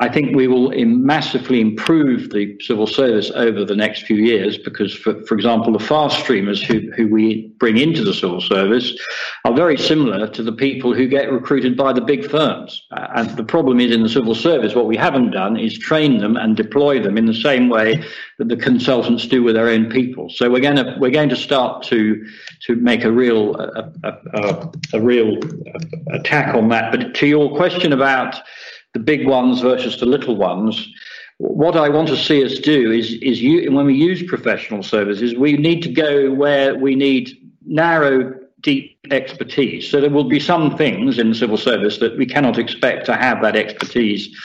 [0.00, 4.94] I think we will massively improve the civil service over the next few years because,
[4.94, 8.96] for, for example, the fast streamers who, who we bring into the civil service
[9.44, 12.86] are very similar to the people who get recruited by the big firms.
[12.92, 16.36] And the problem is in the civil service, what we haven't done is train them
[16.36, 18.04] and deploy them in the same way
[18.38, 20.30] that the consultants do with their own people.
[20.30, 22.24] So we're going to we're going to start to
[22.66, 25.38] to make a real a, a, a, a real
[26.12, 26.92] attack on that.
[26.92, 28.40] But to your question about
[28.94, 30.88] the big ones versus the little ones.
[31.38, 35.34] What I want to see us do is, is you, when we use professional services,
[35.34, 39.88] we need to go where we need narrow, deep expertise.
[39.88, 43.40] So there will be some things in civil service that we cannot expect to have
[43.42, 44.36] that expertise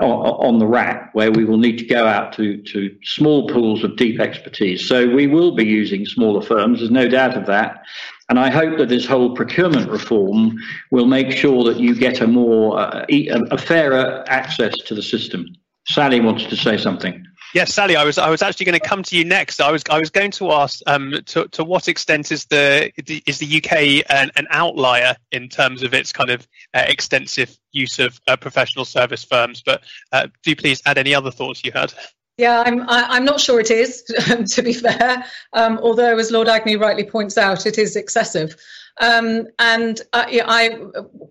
[0.00, 3.84] on, on the rack, where we will need to go out to, to small pools
[3.84, 4.88] of deep expertise.
[4.88, 7.84] So we will be using smaller firms, there's no doubt of that.
[8.30, 10.56] And I hope that this whole procurement reform
[10.92, 15.46] will make sure that you get a more, uh, a fairer access to the system.
[15.88, 17.26] Sally wants to say something.
[17.52, 19.60] Yes, Sally, I was I was actually going to come to you next.
[19.60, 22.92] I was I was going to ask um, to to what extent is the
[23.26, 27.98] is the UK an, an outlier in terms of its kind of uh, extensive use
[27.98, 29.62] of uh, professional service firms?
[29.66, 31.92] But uh, do please add any other thoughts you had.
[32.40, 34.02] Yeah, I'm I, am not sure it is.
[34.54, 35.22] to be fair,
[35.52, 38.56] um, although as Lord Agnew rightly points out, it is excessive.
[39.00, 40.78] Um, and I,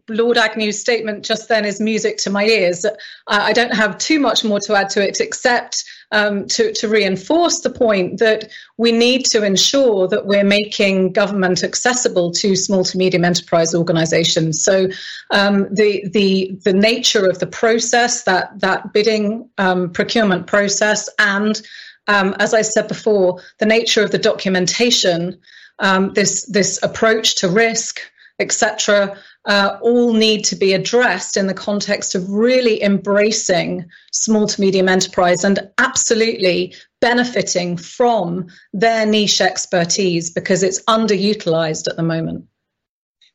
[0.08, 2.86] Lord Agnew's statement just then is music to my ears.
[3.28, 6.88] I, I don't have too much more to add to it except um, to, to
[6.88, 12.84] reinforce the point that we need to ensure that we're making government accessible to small
[12.84, 14.64] to medium enterprise organisations.
[14.64, 14.88] So
[15.30, 21.62] um, the the the nature of the process, that that bidding um, procurement process, and
[22.08, 25.40] um, as I said before, the nature of the documentation
[25.80, 28.00] um, this this approach to risk,
[28.40, 34.62] etc., uh, all need to be addressed in the context of really embracing small to
[34.62, 42.46] medium enterprise and absolutely benefiting from their niche expertise because it's underutilized at the moment.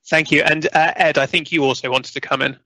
[0.07, 0.42] Thank you.
[0.42, 2.59] And uh, Ed, I think you also wanted to come in.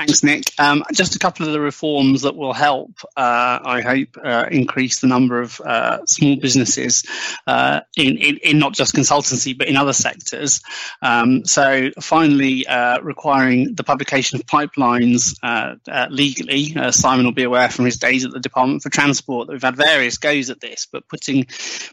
[0.00, 0.44] Thanks, Nick.
[0.58, 5.00] Um, just a couple of the reforms that will help, uh, I hope, uh, increase
[5.00, 7.04] the number of uh, small businesses
[7.46, 10.62] uh, in, in, in, not just consultancy but in other sectors.
[11.02, 16.74] Um, so, finally, uh, requiring the publication of pipelines uh, legally.
[16.92, 19.76] Simon will be aware from his days at the Department for Transport that we've had
[19.76, 21.44] various goes at this, but putting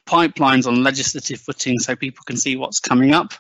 [0.06, 3.34] pipelines on legislative footing so people can see what's coming up.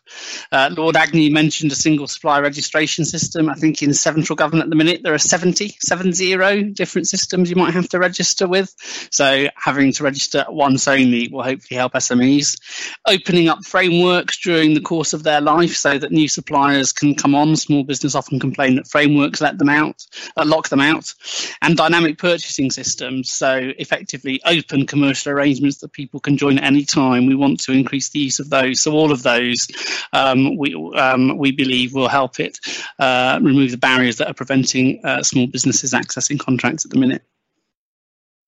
[0.51, 3.47] Lord Agnew mentioned a single supply registration system.
[3.47, 5.01] I think in central government at the minute.
[5.03, 8.73] There are 70, 70 different systems you might have to register with.
[9.11, 12.57] So having to register once only will hopefully help SMEs.
[13.07, 17.35] Opening up frameworks during the course of their life so that new suppliers can come
[17.35, 17.55] on.
[17.55, 20.05] Small business often complain that frameworks let them out,
[20.35, 21.13] uh, lock them out.
[21.61, 23.31] And dynamic purchasing systems.
[23.31, 27.25] So effectively open commercial arrangements that people can join at any time.
[27.25, 28.81] We want to increase the use of those.
[28.81, 29.67] So all of those
[30.13, 32.59] um, we, um, we believe will help it
[32.99, 37.23] uh, remove the barriers that are preventing uh, small businesses accessing contracts at the minute.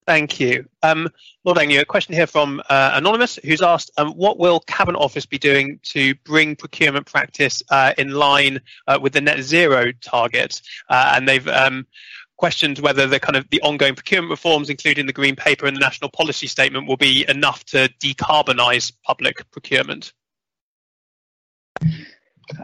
[0.10, 0.68] Thank you.
[0.82, 1.08] Um,
[1.44, 5.28] Lord Agnew, a question here from uh, Anonymous, who's asked, um, what will Cabinet Office
[5.28, 10.64] be doing to bring procurement practice uh, in line uh, with the net zero target?
[10.90, 11.86] Uh, and they've um,
[12.38, 15.82] questioned whether the kind of the ongoing procurement reforms, including the Green Paper and the
[15.82, 20.14] National Policy Statement, will be enough to decarbonise public procurement.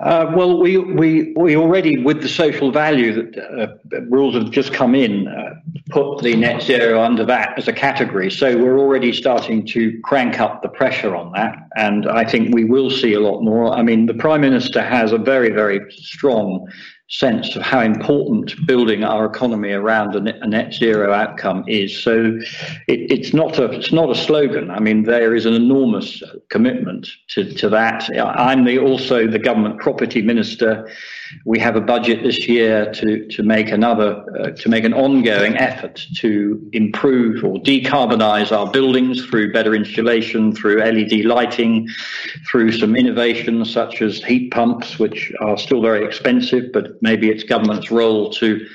[0.02, 4.74] Uh, well, we, we, we already, with the social value that uh, rules have just
[4.74, 5.54] come in, uh,
[5.90, 8.32] put the net zero under that as a category.
[8.32, 11.56] So we're already starting to crank up the pressure on that.
[11.76, 13.74] And I think we will see a lot more.
[13.74, 16.68] I mean, the Prime Minister has a very, very strong
[17.08, 22.02] sense of how important building our economy around a net, zero outcome is.
[22.02, 22.40] So
[22.88, 24.72] it, it's not a it's not a slogan.
[24.72, 28.10] I mean, there is an enormous commitment to, to that.
[28.18, 30.90] I'm the, also the government property minister.
[31.46, 35.58] We have a budget this year to to make another uh, to make an ongoing
[35.58, 41.88] effort to improve or decarbonize our buildings through better insulation, through LED lighting,
[42.50, 47.44] through some innovations such as heat pumps, which are still very expensive but maybe it's
[47.44, 48.66] government's role to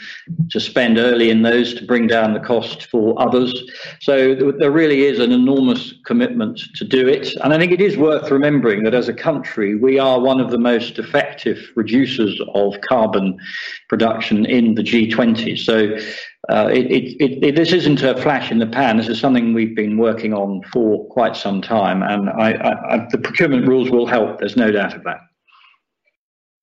[0.50, 3.54] to spend early in those to bring down the cost for others.
[4.00, 7.96] So there really is an enormous commitment to do it, and I think it is
[7.96, 12.80] worth remembering that as a country we are one of the most effective reducers of
[12.82, 13.38] carbon
[13.88, 15.58] production in the G20.
[15.58, 15.96] So.
[16.48, 18.96] Uh, it, it, it, this isn't a flash in the pan.
[18.96, 23.08] This is something we've been working on for quite some time, and I, I, I,
[23.10, 24.38] the procurement rules will help.
[24.40, 25.20] There's no doubt of that.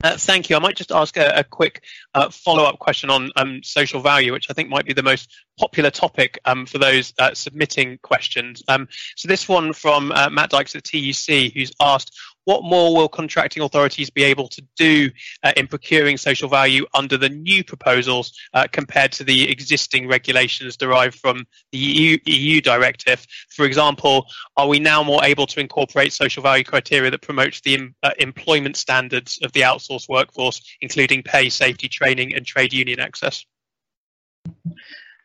[0.04, 0.56] Uh, thank you.
[0.56, 1.84] I might just ask a, a quick
[2.14, 5.90] uh, follow-up question on um, social value, which I think might be the most popular
[5.90, 8.62] topic um, for those uh, submitting questions.
[8.68, 12.16] Um, so this one from uh, Matt Dykes at TUC, who's asked,
[12.48, 15.10] what more will contracting authorities be able to do
[15.44, 20.78] uh, in procuring social value under the new proposals uh, compared to the existing regulations
[20.78, 23.28] derived from the EU, EU, directive?
[23.50, 27.90] For example, are we now more able to incorporate social value criteria that promotes the
[28.02, 33.46] uh, employment standards of the outsourced workforce, including pay, safety, training, and trade union access?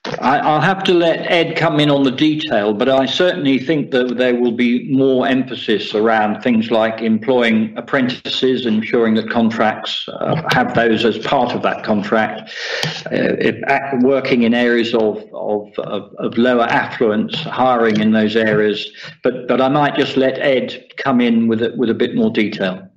[0.05, 3.93] I, will have to let Ed come in on the detail, but I certainly think
[3.93, 10.43] that there will be more emphasis around things like employing apprentices, ensuring that contracts uh,
[10.51, 12.51] have those as part of that contract,
[13.07, 13.55] uh, if,
[14.03, 18.91] working in areas of, of, of, of, lower affluence, hiring in those areas.
[19.23, 22.31] But, but I might just let Ed come in with a, with a bit more
[22.31, 22.89] detail.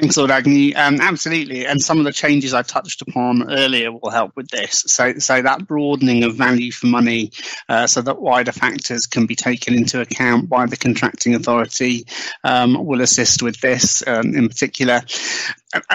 [0.00, 0.72] Thanks, Lord Agnew.
[0.74, 4.82] Um, absolutely, and some of the changes I touched upon earlier will help with this.
[4.88, 7.30] So, so that broadening of value for money,
[7.68, 12.06] uh, so that wider factors can be taken into account by the contracting authority,
[12.42, 15.00] um, will assist with this um, in particular.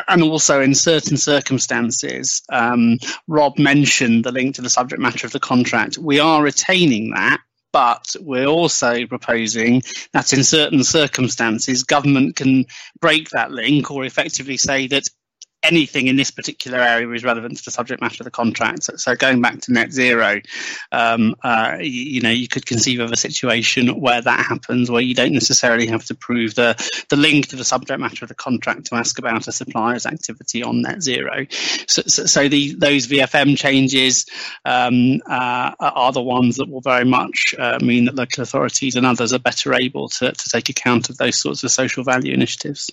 [0.07, 5.33] And also, in certain circumstances, um, Rob mentioned the link to the subject matter of
[5.33, 5.97] the contract.
[5.97, 7.41] We are retaining that
[7.71, 12.65] but we're also proposing that in certain circumstances, government can
[12.99, 15.03] break that link or effectively say that
[15.63, 18.83] anything in this particular area is relevant to the subject matter of the contract.
[18.83, 20.41] So, so going back to net zero,
[20.91, 25.01] um, uh, you, you, know, you could conceive of a situation where that happens, where
[25.01, 26.75] you don't necessarily have to prove the,
[27.09, 30.63] the link to the subject matter of the contract to ask about a supplier's activity
[30.63, 31.45] on net zero.
[31.87, 34.25] So, so, so the, those VFM changes
[34.65, 39.05] um, uh, are the ones that will very much uh, mean that local authorities and
[39.05, 42.89] others are better able to, to take account of those sorts of social value initiatives.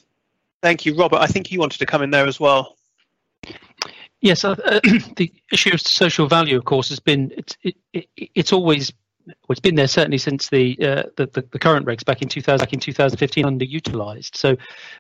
[0.63, 1.19] Thank you, Robert.
[1.19, 2.77] I think you wanted to come in there as well.
[4.21, 4.55] Yes, uh,
[5.17, 8.93] the issue of social value, of course, has been it's it, it, it's always
[9.27, 12.29] well, it's been there certainly since the, uh, the, the, the current regs back in
[12.29, 14.37] 2000 back in 2015 underutilized.
[14.37, 14.57] So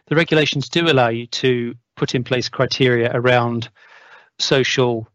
[0.06, 3.68] the regulations do allow you to put in place criteria around
[4.38, 5.08] social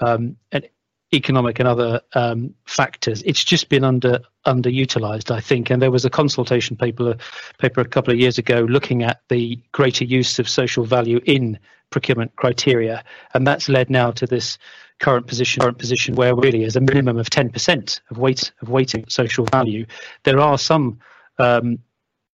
[0.00, 0.68] um, and
[1.12, 3.22] economic and other um, factors.
[3.22, 5.70] It's just been under underutilized, I think.
[5.70, 7.16] And there was a consultation paper
[7.58, 11.58] paper a couple of years ago looking at the greater use of social value in
[11.90, 13.02] procurement criteria,
[13.34, 14.58] and that's led now to this
[14.98, 19.04] current position current position where really is a minimum of 10% of weight of weighting
[19.08, 19.86] social value.
[20.24, 20.98] There are some
[21.38, 21.78] um,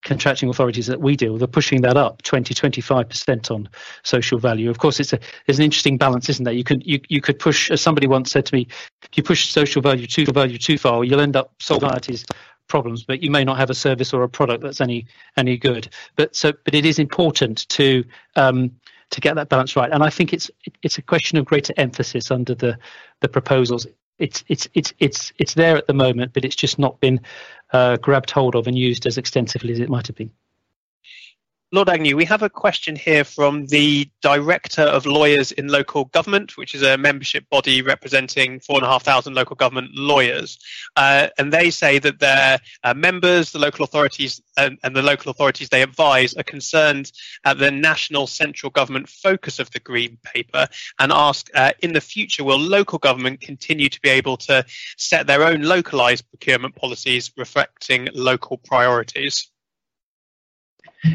[0.04, 3.68] contracting authorities that we deal with are pushing that up 20 25% on
[4.02, 4.70] social value.
[4.70, 7.38] Of course it's a it's an interesting balance isn't there you could you, you could
[7.38, 8.68] push as somebody once said to me
[9.02, 12.24] if you push social value too value too far you'll end up society's
[12.68, 15.88] problems but you may not have a service or a product that's any any good.
[16.16, 18.04] But so but it is important to
[18.36, 18.72] um,
[19.10, 19.90] to get that balance right.
[19.92, 20.50] And i think it's
[20.82, 22.78] it's a question of greater emphasis under the
[23.20, 23.86] the proposals.
[24.18, 27.20] It's it's it's it's it's there at the moment, but it's just not been
[27.74, 30.30] uh, grabbed hold of and used as extensively as it might have been.
[31.74, 36.56] Lord Agnew, we have a question here from the Director of Lawyers in Local Government,
[36.56, 40.56] which is a membership body representing 4,500 local government lawyers.
[40.94, 45.32] Uh, and they say that their uh, members, the local authorities, and, and, the local
[45.32, 47.10] authorities they advise are concerned
[47.44, 50.68] at the national central government focus of the Green Paper
[51.00, 54.64] and ask uh, in the future, will local government continue to be able to
[54.96, 59.50] set their own localised procurement policies reflecting local priorities?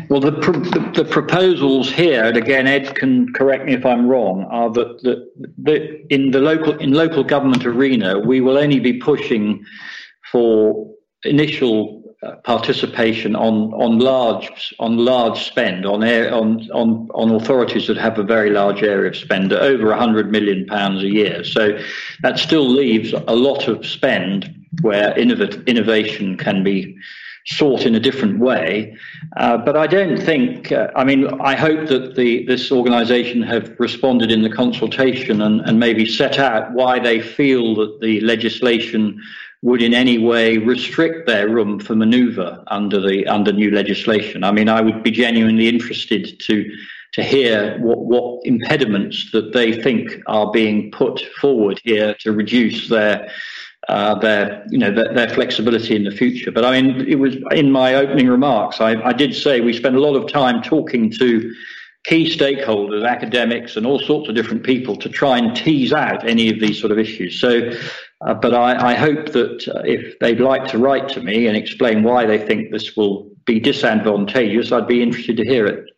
[0.09, 4.45] Well, the, the, the, proposals here, and again, Ed can correct me if I'm wrong,
[4.51, 9.65] are that, in the local in local government arena, we will only be pushing
[10.31, 10.87] for
[11.23, 17.87] initial uh, participation on on large on large spend on air, on on on authorities
[17.87, 21.43] that have a very large area of spend, over 100 million pounds a year.
[21.43, 21.79] So
[22.21, 26.95] that still leaves a lot of spend where innov- innovation can be
[27.49, 28.95] sought in a different way.
[29.37, 33.75] Uh, but I don't think, uh, I mean, I hope that the, this organisation have
[33.79, 39.19] responded in the consultation and, and maybe set out why they feel that the legislation
[39.61, 44.43] would in any way restrict their room for manoeuvre under the under new legislation.
[44.43, 46.71] I mean, I would be genuinely interested to
[47.13, 52.87] to hear what, what impediments that they think are being put forward here to reduce
[52.87, 53.29] their
[53.89, 56.51] uh, their you know their, their, flexibility in the future.
[56.51, 58.79] But I mean, it was in my opening remarks.
[58.79, 61.53] I, I did say we spend a lot of time talking to
[62.03, 66.49] key stakeholders, academics, and all sorts of different people to try and tease out any
[66.49, 67.41] of these sort of issues.
[67.41, 67.71] So,
[68.21, 71.57] uh, but I, I, hope that uh, if they'd like to write to me and
[71.57, 75.89] explain why they think this will be disadvantageous, I'd be interested to hear it.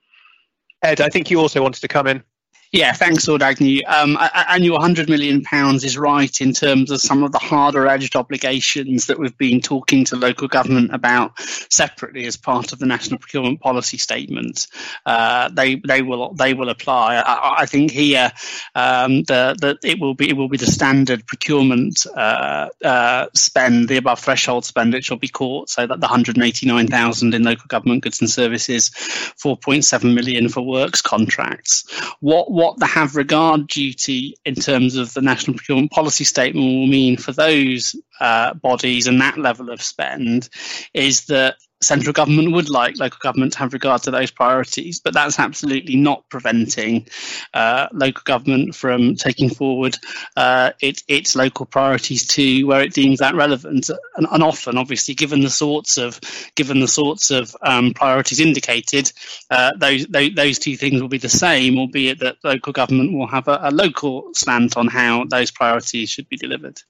[0.81, 2.23] Ed, I think you also wanted to come in.
[2.71, 3.81] Yeah, thanks, Lord Agnew.
[3.85, 5.43] Um, and your £100 million
[5.75, 10.05] is right in terms of some of the harder edged obligations that we've been talking
[10.05, 11.37] to local government about
[11.69, 14.67] separately as part of the National Procurement Policy Statement.
[15.05, 17.17] Uh, they, they, will, they will apply.
[17.17, 18.31] I, I think here
[18.73, 23.97] um, the, it, will be, it will be the standard procurement uh, uh, spend, the
[23.97, 28.21] above threshold spend, which will be caught, so that the 189,000 in local government goods
[28.21, 31.83] and services, 4.7 million for works contracts.
[32.21, 36.85] What what the have regard duty in terms of the national procurement policy statement will
[36.85, 40.47] mean for those uh, bodies and that level of spend
[40.93, 45.13] is that central government would like local government to have regard to those priorities, but
[45.13, 47.07] that's absolutely not preventing
[47.53, 49.97] uh, local government from taking forward
[50.37, 53.89] uh, it, its local priorities to where it deems that relevant.
[54.15, 56.19] And, and often, obviously, given the sorts of
[56.55, 59.11] given the sorts of um, priorities indicated,
[59.49, 63.27] uh, those, those, those two things will be the same, albeit that local government will
[63.27, 66.81] have a, a local slant on how those priorities should be delivered.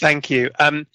[0.00, 0.50] Thank you.
[0.58, 0.86] Um,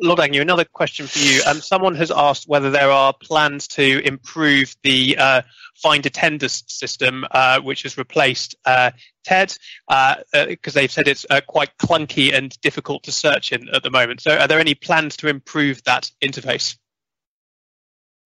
[0.00, 1.42] Lord Agnew, another question for you.
[1.46, 5.42] Um, someone has asked whether there are plans to improve the uh,
[5.74, 8.92] find a tender system, uh, which has replaced uh,
[9.24, 9.56] TED,
[9.88, 13.82] because uh, uh, they've said it's uh, quite clunky and difficult to search in at
[13.82, 14.20] the moment.
[14.20, 16.76] So, are there any plans to improve that interface?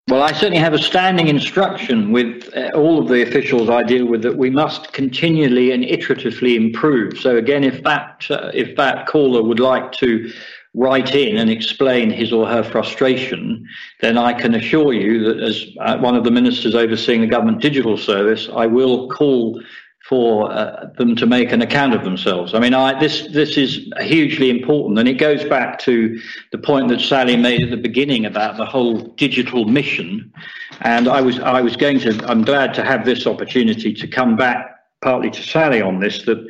[0.09, 4.21] Well, I certainly have a standing instruction with all of the officials I deal with
[4.23, 7.17] that we must continually and iteratively improve.
[7.19, 10.29] So again, if that if that caller would like to
[10.73, 13.67] write in and explain his or her frustration,
[14.01, 17.61] then I can assure you that as uh, one of the ministers overseeing the government
[17.61, 19.61] digital service, I will call
[20.09, 22.53] for uh, them to make an account of themselves.
[22.53, 26.19] I mean, I, this this is hugely important, and it goes back to
[26.51, 30.33] the point that Sally made at the beginning about the whole digital mission.
[30.81, 32.19] And I was I was going to.
[32.27, 34.72] I'm glad to have this opportunity to come back
[35.03, 36.47] partly to Sally on this that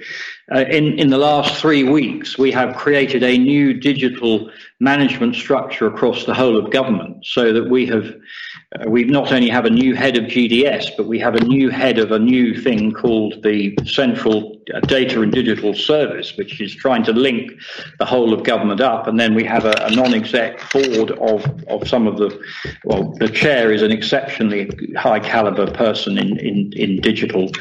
[0.53, 5.87] uh, in, in the last three weeks, we have created a new digital management structure
[5.87, 8.13] across the whole of government so that we have
[8.79, 11.69] uh, we not only have a new head of GDS, but we have a new
[11.69, 14.57] head of a new thing called the Central
[14.87, 17.51] Data and Digital Service, which is trying to link
[17.99, 19.07] the whole of government up.
[19.07, 22.39] And then we have a, a non-exec board of, of some of the,
[22.85, 27.51] well, the chair is an exceptionally high caliber person in, in, in digital,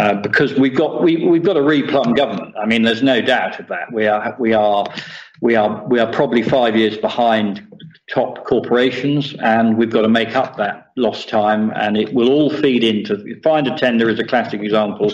[0.00, 2.54] uh, because we've got, we, we've got a replumb government.
[2.60, 3.92] I mean, there's no doubt of that.
[3.92, 4.86] We are, we are,
[5.40, 7.66] we are, we are probably five years behind
[8.16, 12.50] top corporations, and we've got to make up that lost time, and it will all
[12.50, 13.38] feed into.
[13.42, 15.12] Find a tender is a classic example.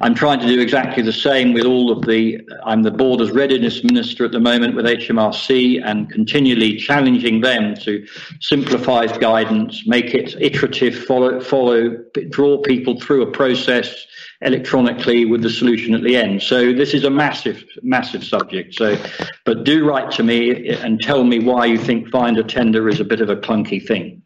[0.00, 2.40] I'm trying to do exactly the same with all of the.
[2.64, 8.04] I'm the Borders Readiness Minister at the moment with HMRC, and continually challenging them to
[8.40, 11.96] simplify guidance, make it iterative, follow, follow,
[12.30, 14.06] draw people through a process
[14.42, 16.42] electronically with the solution at the end.
[16.42, 18.74] So this is a massive, massive subject.
[18.74, 18.96] So,
[19.44, 23.00] but do write to me and tell me why you think find a tender is
[23.00, 24.19] a bit of a clunky thing.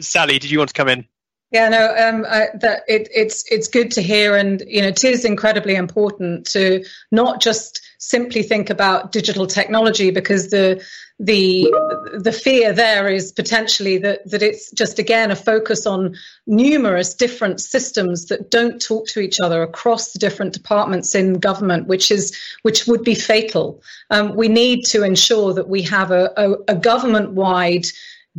[0.00, 1.06] Sally, did you want to come in?
[1.52, 5.04] Yeah, no, um, I, that it, it's it's good to hear, and you know, it
[5.04, 10.82] is incredibly important to not just simply think about digital technology because the
[11.20, 11.70] the
[12.18, 17.60] the fear there is potentially that that it's just again a focus on numerous different
[17.60, 22.34] systems that don't talk to each other across the different departments in government, which is
[22.62, 23.82] which would be fatal.
[24.08, 27.86] Um, we need to ensure that we have a, a, a government wide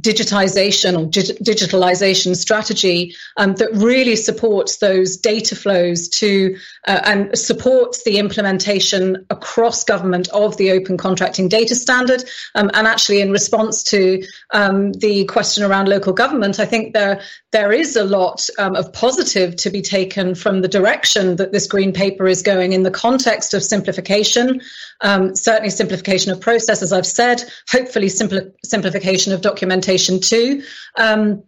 [0.02, 7.38] digitization or dig- digitalization strategy um, that really supports those data flows to uh, and
[7.38, 12.24] supports the implementation across government of the open contracting data standard.
[12.56, 17.22] Um, and actually in response to um, the question around local government i think there
[17.52, 21.68] there is a lot um, of positive to be taken from the direction that this
[21.68, 24.60] green paper is going in the context of simplification.
[25.02, 30.64] Um, certainly simplification of process as i've said hopefully simpli- simplification of documentation implementation too.
[30.98, 31.44] Um,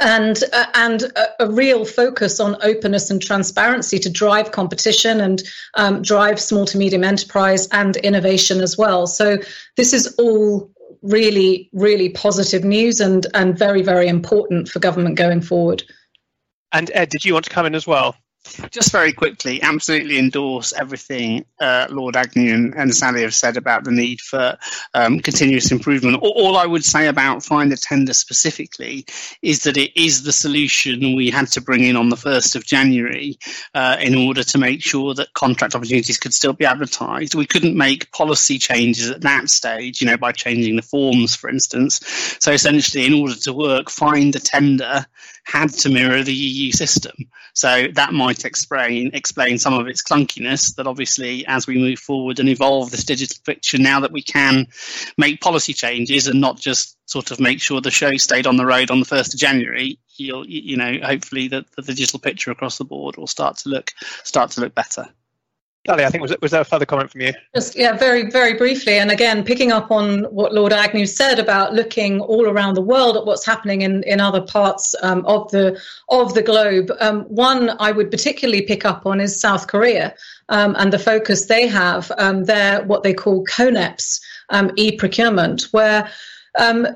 [0.00, 5.42] and uh, and a, a, real focus on openness and transparency to drive competition and
[5.74, 9.06] um, drive small to medium enterprise and innovation as well.
[9.06, 9.38] So
[9.76, 10.70] this is all
[11.02, 15.84] really really positive news and and very very important for government going forward.
[16.72, 18.16] And Ed, did you want to come in as well?
[18.70, 23.84] Just very quickly, absolutely endorse everything uh, Lord Agnew and, and, Sally have said about
[23.84, 24.58] the need for
[24.92, 26.22] um, continuous improvement.
[26.22, 29.06] All, all, I would say about Find a Tender specifically
[29.40, 32.66] is that it is the solution we had to bring in on the 1st of
[32.66, 33.38] January
[33.74, 37.34] uh, in order to make sure that contract opportunities could still be advertised.
[37.34, 41.48] We couldn't make policy changes at that stage, you know, by changing the forms, for
[41.48, 42.00] instance.
[42.40, 45.06] So essentially, in order to work, Find a Tender
[45.44, 47.12] had to mirror the EU system.
[47.52, 50.74] So that might explain explain some of its clunkiness.
[50.76, 54.66] That obviously, as we move forward and evolve this digital picture, now that we can
[55.16, 58.66] make policy changes and not just sort of make sure the show stayed on the
[58.66, 62.78] road on the first of January, you'll you know hopefully that the digital picture across
[62.78, 63.92] the board will start to look
[64.24, 65.08] start to look better.
[65.86, 67.34] Sally, I think was was there a further comment from you?
[67.54, 71.74] Just yeah, very very briefly, and again picking up on what Lord Agnew said about
[71.74, 75.78] looking all around the world at what's happening in in other parts um, of the
[76.08, 76.90] of the globe.
[77.00, 80.14] Um, one I would particularly pick up on is South Korea
[80.48, 82.10] um, and the focus they have.
[82.16, 86.10] Um, their what they call KONEPS um, e-procurement, where
[86.58, 86.86] um,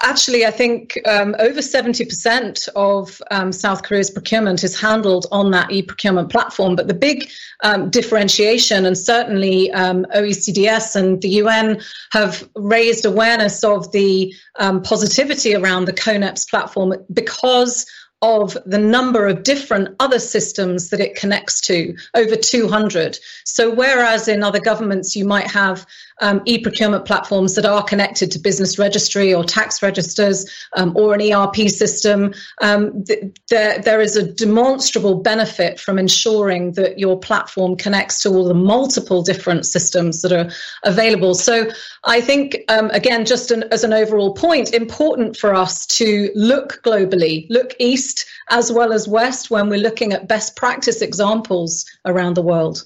[0.00, 5.70] actually, I think um, over 70% of um, South Korea's procurement is handled on that
[5.70, 6.76] e procurement platform.
[6.76, 7.30] But the big
[7.62, 11.80] um, differentiation, and certainly um, OECDS and the UN
[12.12, 17.86] have raised awareness of the um, positivity around the KONEPS platform because
[18.22, 23.18] of the number of different other systems that it connects to, over 200.
[23.44, 25.84] So, whereas in other governments you might have
[26.22, 31.20] um, e-procurement platforms that are connected to business registry or tax registers um, or an
[31.20, 37.76] ERP system, um, th- there, there is a demonstrable benefit from ensuring that your platform
[37.76, 40.48] connects to all the multiple different systems that are
[40.84, 41.34] available.
[41.34, 41.68] So,
[42.04, 46.80] I think, um, again, just an, as an overall point, important for us to look
[46.82, 52.34] globally, look east as well as west when we're looking at best practice examples around
[52.34, 52.84] the world.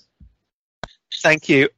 [1.23, 1.69] Thank you.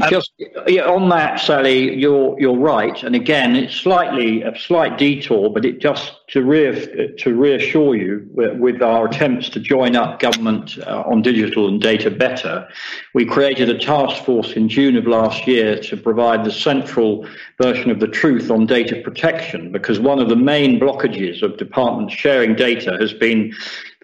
[0.00, 0.32] Um, Just
[0.66, 5.64] yeah, on that, Sally, you're you're right, and again, it's slightly a slight detour, but
[5.64, 11.04] it just to re- to reassure you with our attempts to join up government uh,
[11.06, 12.66] on digital and data better,
[13.14, 17.24] we created a task force in June of last year to provide the central
[17.62, 22.14] version of the truth on data protection, because one of the main blockages of departments
[22.14, 23.54] sharing data has been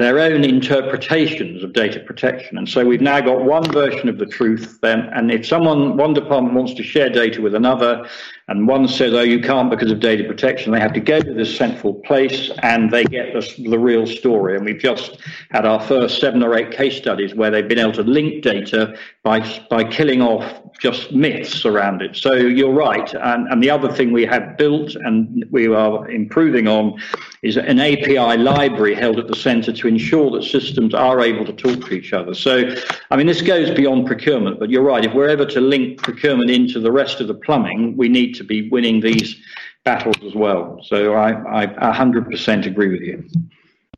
[0.01, 2.57] their own interpretations of data protection.
[2.57, 4.79] And so we've now got one version of the truth.
[4.81, 8.09] Then, and if someone, one department wants to share data with another,
[8.49, 11.35] and one says, oh, you can't because of data protection, they have to go to
[11.35, 14.57] this central place and they get the, the real story.
[14.57, 15.19] And we've just
[15.51, 18.97] had our first seven or eight case studies where they've been able to link data
[19.23, 22.17] by, by killing off just myths around it.
[22.17, 23.13] So you're right.
[23.15, 26.99] And, and the other thing we have built and we are improving on
[27.43, 31.53] is an API library held at the center to ensure that systems are able to
[31.53, 32.35] talk to each other.
[32.35, 32.75] So,
[33.11, 35.05] I mean, this goes beyond procurement, but you're right.
[35.05, 38.45] If we're ever to link procurement into the rest of the plumbing, we need to
[38.45, 39.37] be winning these
[39.85, 40.81] battles as well.
[40.83, 43.29] So I, I 100% agree with you.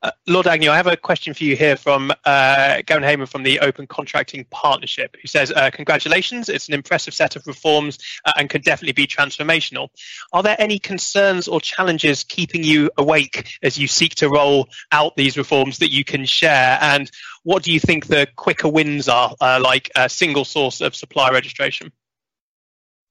[0.03, 3.45] Uh, Lord Agnew, I have a question for you here from uh, Gavin Hayman from
[3.45, 8.33] the Open Contracting Partnership, who says, uh, Congratulations, it's an impressive set of reforms uh,
[8.37, 9.91] and can definitely be transformational.
[10.33, 15.15] Are there any concerns or challenges keeping you awake as you seek to roll out
[15.15, 16.79] these reforms that you can share?
[16.81, 17.09] And
[17.45, 21.31] what do you think the quicker wins are, uh, like a single source of supply
[21.31, 21.93] registration?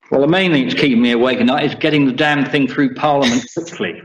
[0.10, 2.68] Well, the main thing that's keeping me awake at night is getting the damn thing
[2.68, 4.02] through Parliament quickly.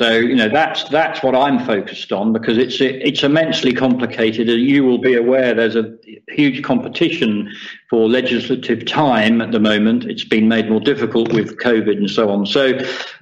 [0.00, 4.48] So you know that's that's what I'm focused on because it's it's immensely complicated.
[4.48, 5.94] And you will be aware there's a
[6.28, 7.52] huge competition
[7.90, 10.04] for legislative time at the moment.
[10.04, 12.46] It's been made more difficult with COVID and so on.
[12.46, 12.78] So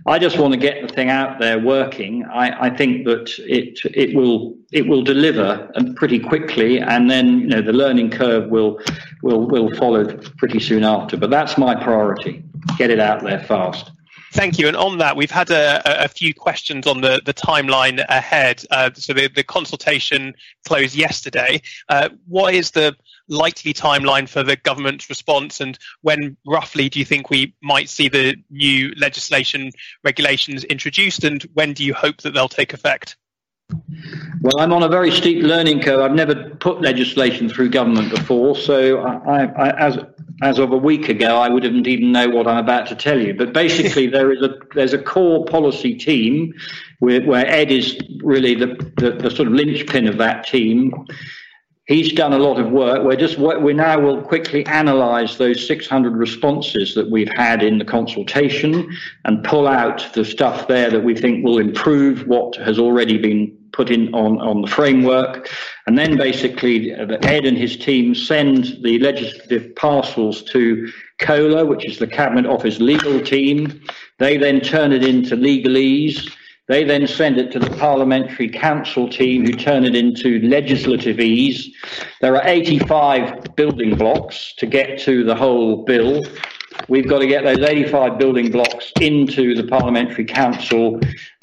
[0.06, 2.24] I just want to get the thing out there working.
[2.26, 7.48] I, I think that it it will it will deliver pretty quickly, and then you
[7.48, 8.78] know the learning curve will
[9.24, 10.04] will will follow
[10.36, 11.16] pretty soon after.
[11.16, 12.44] But that's my priority:
[12.76, 13.90] get it out there fast.
[14.32, 14.68] Thank you.
[14.68, 18.62] And on that, we've had a, a few questions on the, the timeline ahead.
[18.70, 20.34] Uh, so the, the consultation
[20.66, 21.62] closed yesterday.
[21.88, 22.94] Uh, what is the
[23.28, 28.08] likely timeline for the government's response, and when roughly do you think we might see
[28.08, 29.70] the new legislation
[30.04, 33.16] regulations introduced, and when do you hope that they'll take effect?
[34.40, 36.00] Well, I'm on a very steep learning curve.
[36.00, 39.98] I've never put legislation through government before, so I, I, as
[40.40, 43.34] as of a week ago, I wouldn't even know what I'm about to tell you.
[43.34, 46.54] But basically, there is a there's a core policy team
[47.00, 50.94] where, where Ed is really the, the, the sort of linchpin of that team.
[51.86, 53.02] He's done a lot of work.
[53.02, 57.84] We're just we now will quickly analyse those 600 responses that we've had in the
[57.84, 58.94] consultation
[59.24, 63.57] and pull out the stuff there that we think will improve what has already been
[63.78, 65.48] put in on, on the framework.
[65.86, 71.86] And then basically, uh, Ed and his team send the legislative parcels to COLA, which
[71.86, 73.80] is the Cabinet Office legal team.
[74.18, 76.28] They then turn it into legalese.
[76.66, 81.72] They then send it to the Parliamentary Counsel team, who turn it into legislative ease.
[82.20, 86.24] There are 85 building blocks to get to the whole bill.
[86.88, 91.00] We've got to get those 85 building blocks into the Parliamentary Counsel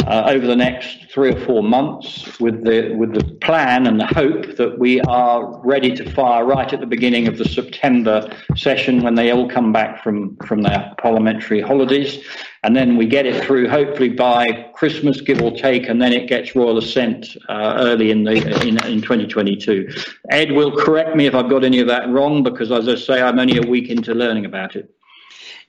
[0.08, 4.06] uh, over the next three or four months with the with the plan and the
[4.08, 9.02] hope that we are ready to fire right at the beginning of the September session
[9.02, 12.24] when they all come back from from their parliamentary holidays.
[12.64, 16.28] And then we get it through hopefully by Christmas give or take and then it
[16.28, 18.36] gets royal assent uh, early in the
[18.68, 19.88] in, in 2022
[20.32, 23.22] Ed will correct me if I've got any of that wrong because as I say
[23.22, 24.95] I'm only a week into learning about it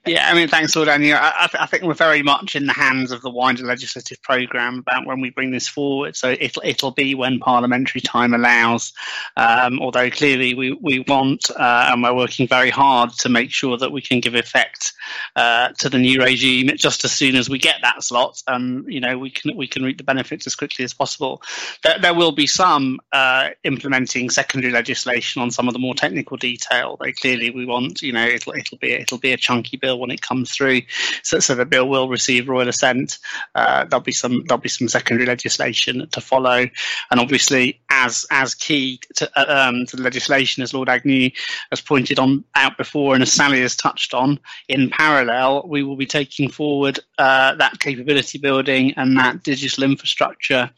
[0.06, 1.14] yeah, I mean, thanks, Lord Agnew.
[1.14, 5.04] I, I, think we're very much in the hands of the wider legislative programme about
[5.04, 6.16] when we bring this forward.
[6.16, 8.92] So it'll it'll be when parliamentary time allows.
[9.36, 13.76] Um, although clearly we we want uh, and we're working very hard to make sure
[13.78, 14.92] that we can give effect
[15.34, 18.42] uh, to the new regime just as soon as we get that slot.
[18.46, 21.42] And you know we can we can reap the benefits as quickly as possible.
[21.82, 26.36] There, there will be some uh, implementing secondary legislation on some of the more technical
[26.36, 26.96] detail.
[27.00, 30.00] Though clearly we want you know it'll it'll be it'll be a chunky bill bill
[30.00, 30.82] when it comes through.
[31.22, 33.18] So, so the bill will receive royal assent.
[33.54, 36.66] Uh, there'll be some there'll be some secondary legislation to follow,
[37.10, 41.30] and obviously as as key to, uh, um, to the legislation, as Lord Agnew
[41.70, 44.38] has pointed on out before, and as Sally has touched on,
[44.68, 50.70] in parallel we will be taking forward uh, that capability building and that digital infrastructure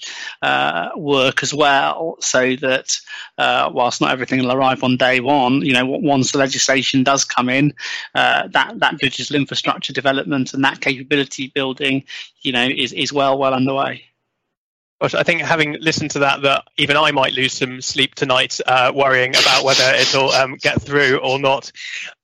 [0.43, 2.97] uh, work as well, so that
[3.39, 7.25] uh, whilst not everything will arrive on day one, you know once the legislation does
[7.25, 7.73] come in,
[8.15, 12.05] uh, that that digital infrastructure development and that capability building,
[12.43, 14.08] you know, is, is well, well underway.
[15.01, 18.59] Gosh, I think having listened to that, that even I might lose some sleep tonight,
[18.67, 21.71] uh, worrying about whether it'll um, get through or not.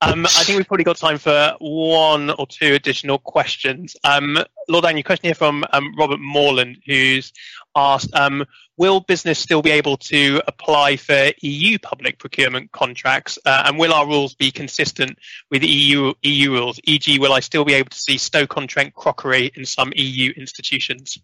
[0.01, 3.95] Um, I think we've probably got time for one or two additional questions.
[4.03, 7.31] Um, Lord Agnew, question here from um, Robert Morland, who's
[7.77, 8.43] asked, um,
[8.75, 13.93] will business still be able to apply for EU public procurement contracts, uh, and will
[13.93, 15.17] our rules be consistent
[15.49, 16.77] with EU EU rules?
[16.83, 21.17] E.g., will I still be able to see Stoke-on-Trent crockery in some EU institutions?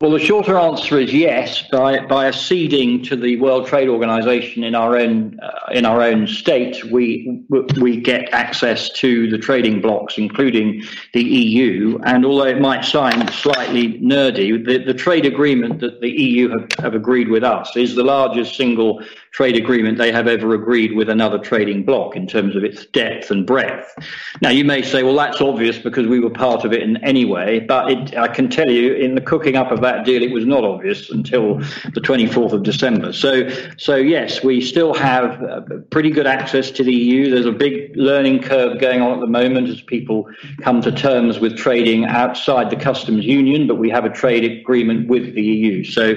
[0.00, 1.62] Well, the shorter answer is yes.
[1.72, 6.28] By by acceding to the World Trade Organization in our own uh, in our own
[6.28, 7.42] state, we
[7.80, 10.84] we get access to the trading blocks, including
[11.14, 11.98] the EU.
[12.04, 16.68] And although it might sound slightly nerdy, the, the trade agreement that the EU have,
[16.78, 19.02] have agreed with us is the largest single
[19.32, 23.30] trade agreement they have ever agreed with another trading bloc in terms of its depth
[23.30, 23.94] and breadth.
[24.42, 27.24] Now, you may say, well, that's obvious because we were part of it in any
[27.24, 30.32] way, but it, I can tell you, in the cooking up of that deal, it
[30.32, 31.58] was not obvious until
[31.94, 33.12] the 24th of December.
[33.12, 35.60] So, so yes, we still have uh,
[35.90, 37.30] pretty good access to the EU.
[37.30, 40.28] There's a big learning curve going on at the moment as people
[40.62, 45.08] come to terms with trading outside the customs union, but we have a trade agreement
[45.08, 45.84] with the EU.
[45.84, 46.14] So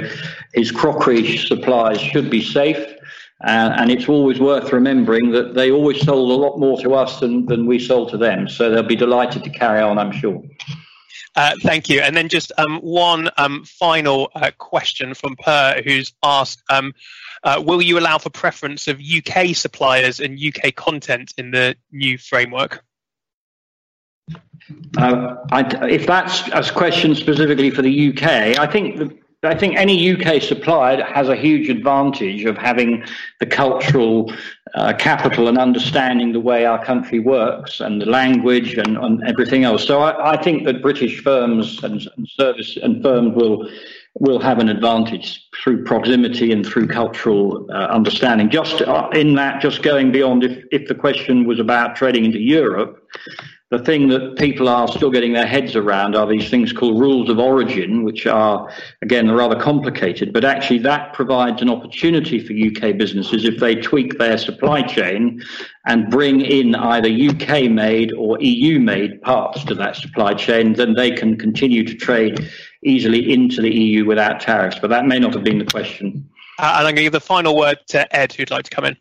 [0.54, 2.98] his crockery supplies should be safe.
[3.44, 7.20] Uh, and it's always worth remembering that they always sold a lot more to us
[7.20, 8.48] than, than we sold to them.
[8.48, 10.44] So they'll be delighted to carry on, I'm sure.
[11.36, 12.02] Uh, thank you.
[12.02, 16.94] And then just um, one um, final uh, question from Per, who's asked um,
[17.44, 22.18] uh, Will you allow for preference of UK suppliers and UK content in the new
[22.18, 22.84] framework?
[24.98, 29.76] Uh, I, if that's a question specifically for the UK, I think the, I think
[29.76, 33.04] any UK supplier has a huge advantage of having
[33.40, 34.32] the cultural
[34.76, 39.64] uh, capital and understanding the way our country works and the language and, and everything
[39.64, 39.86] else.
[39.86, 43.68] So I, I, think that British firms and, and service and firms will
[44.20, 48.50] will have an advantage through proximity and through cultural uh, understanding.
[48.50, 52.40] Just uh, in that, just going beyond, if, if the question was about trading into
[52.40, 53.10] Europe,
[53.72, 57.30] the thing that people are still getting their heads around are these things called rules
[57.30, 58.70] of origin, which are,
[59.02, 60.34] again, rather complicated.
[60.34, 65.42] But actually, that provides an opportunity for UK businesses if they tweak their supply chain
[65.86, 70.94] and bring in either UK made or EU made parts to that supply chain, then
[70.94, 72.52] they can continue to trade
[72.84, 74.80] easily into the EU without tariffs.
[74.82, 76.30] But that may not have been the question.
[76.60, 78.84] Uh, and I'm going to give the final word to Ed, who'd like to come
[78.84, 78.98] in.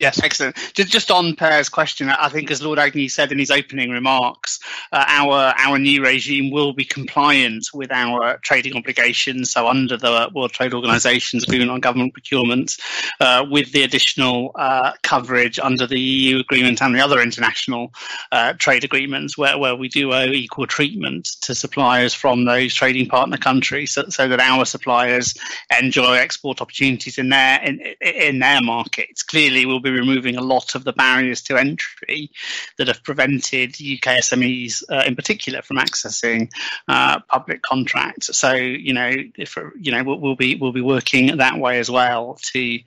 [0.00, 0.20] Yes.
[0.22, 0.56] Excellent.
[0.74, 4.58] Just, just on Per's question, I think as Lord Agnew said in his opening remarks,
[4.92, 9.52] uh, our our new regime will be compliant with our trading obligations.
[9.52, 12.76] So under the World Trade Organization's agreement on government procurement,
[13.20, 17.92] uh, with the additional uh, coverage under the EU agreement and the other international
[18.32, 23.06] uh, trade agreements, where, where we do owe equal treatment to suppliers from those trading
[23.06, 25.34] partner countries, so, so that our suppliers
[25.80, 29.22] enjoy export opportunities in their in, in their markets.
[29.22, 32.30] Clearly, we'll be removing a lot of the barriers to entry
[32.78, 36.50] that have prevented UK SMEs, uh, in particular, from accessing
[36.88, 38.36] uh, public contracts.
[38.36, 41.90] So, you know, if you know, we'll, we'll, be we'll be working that way as
[41.90, 42.78] well to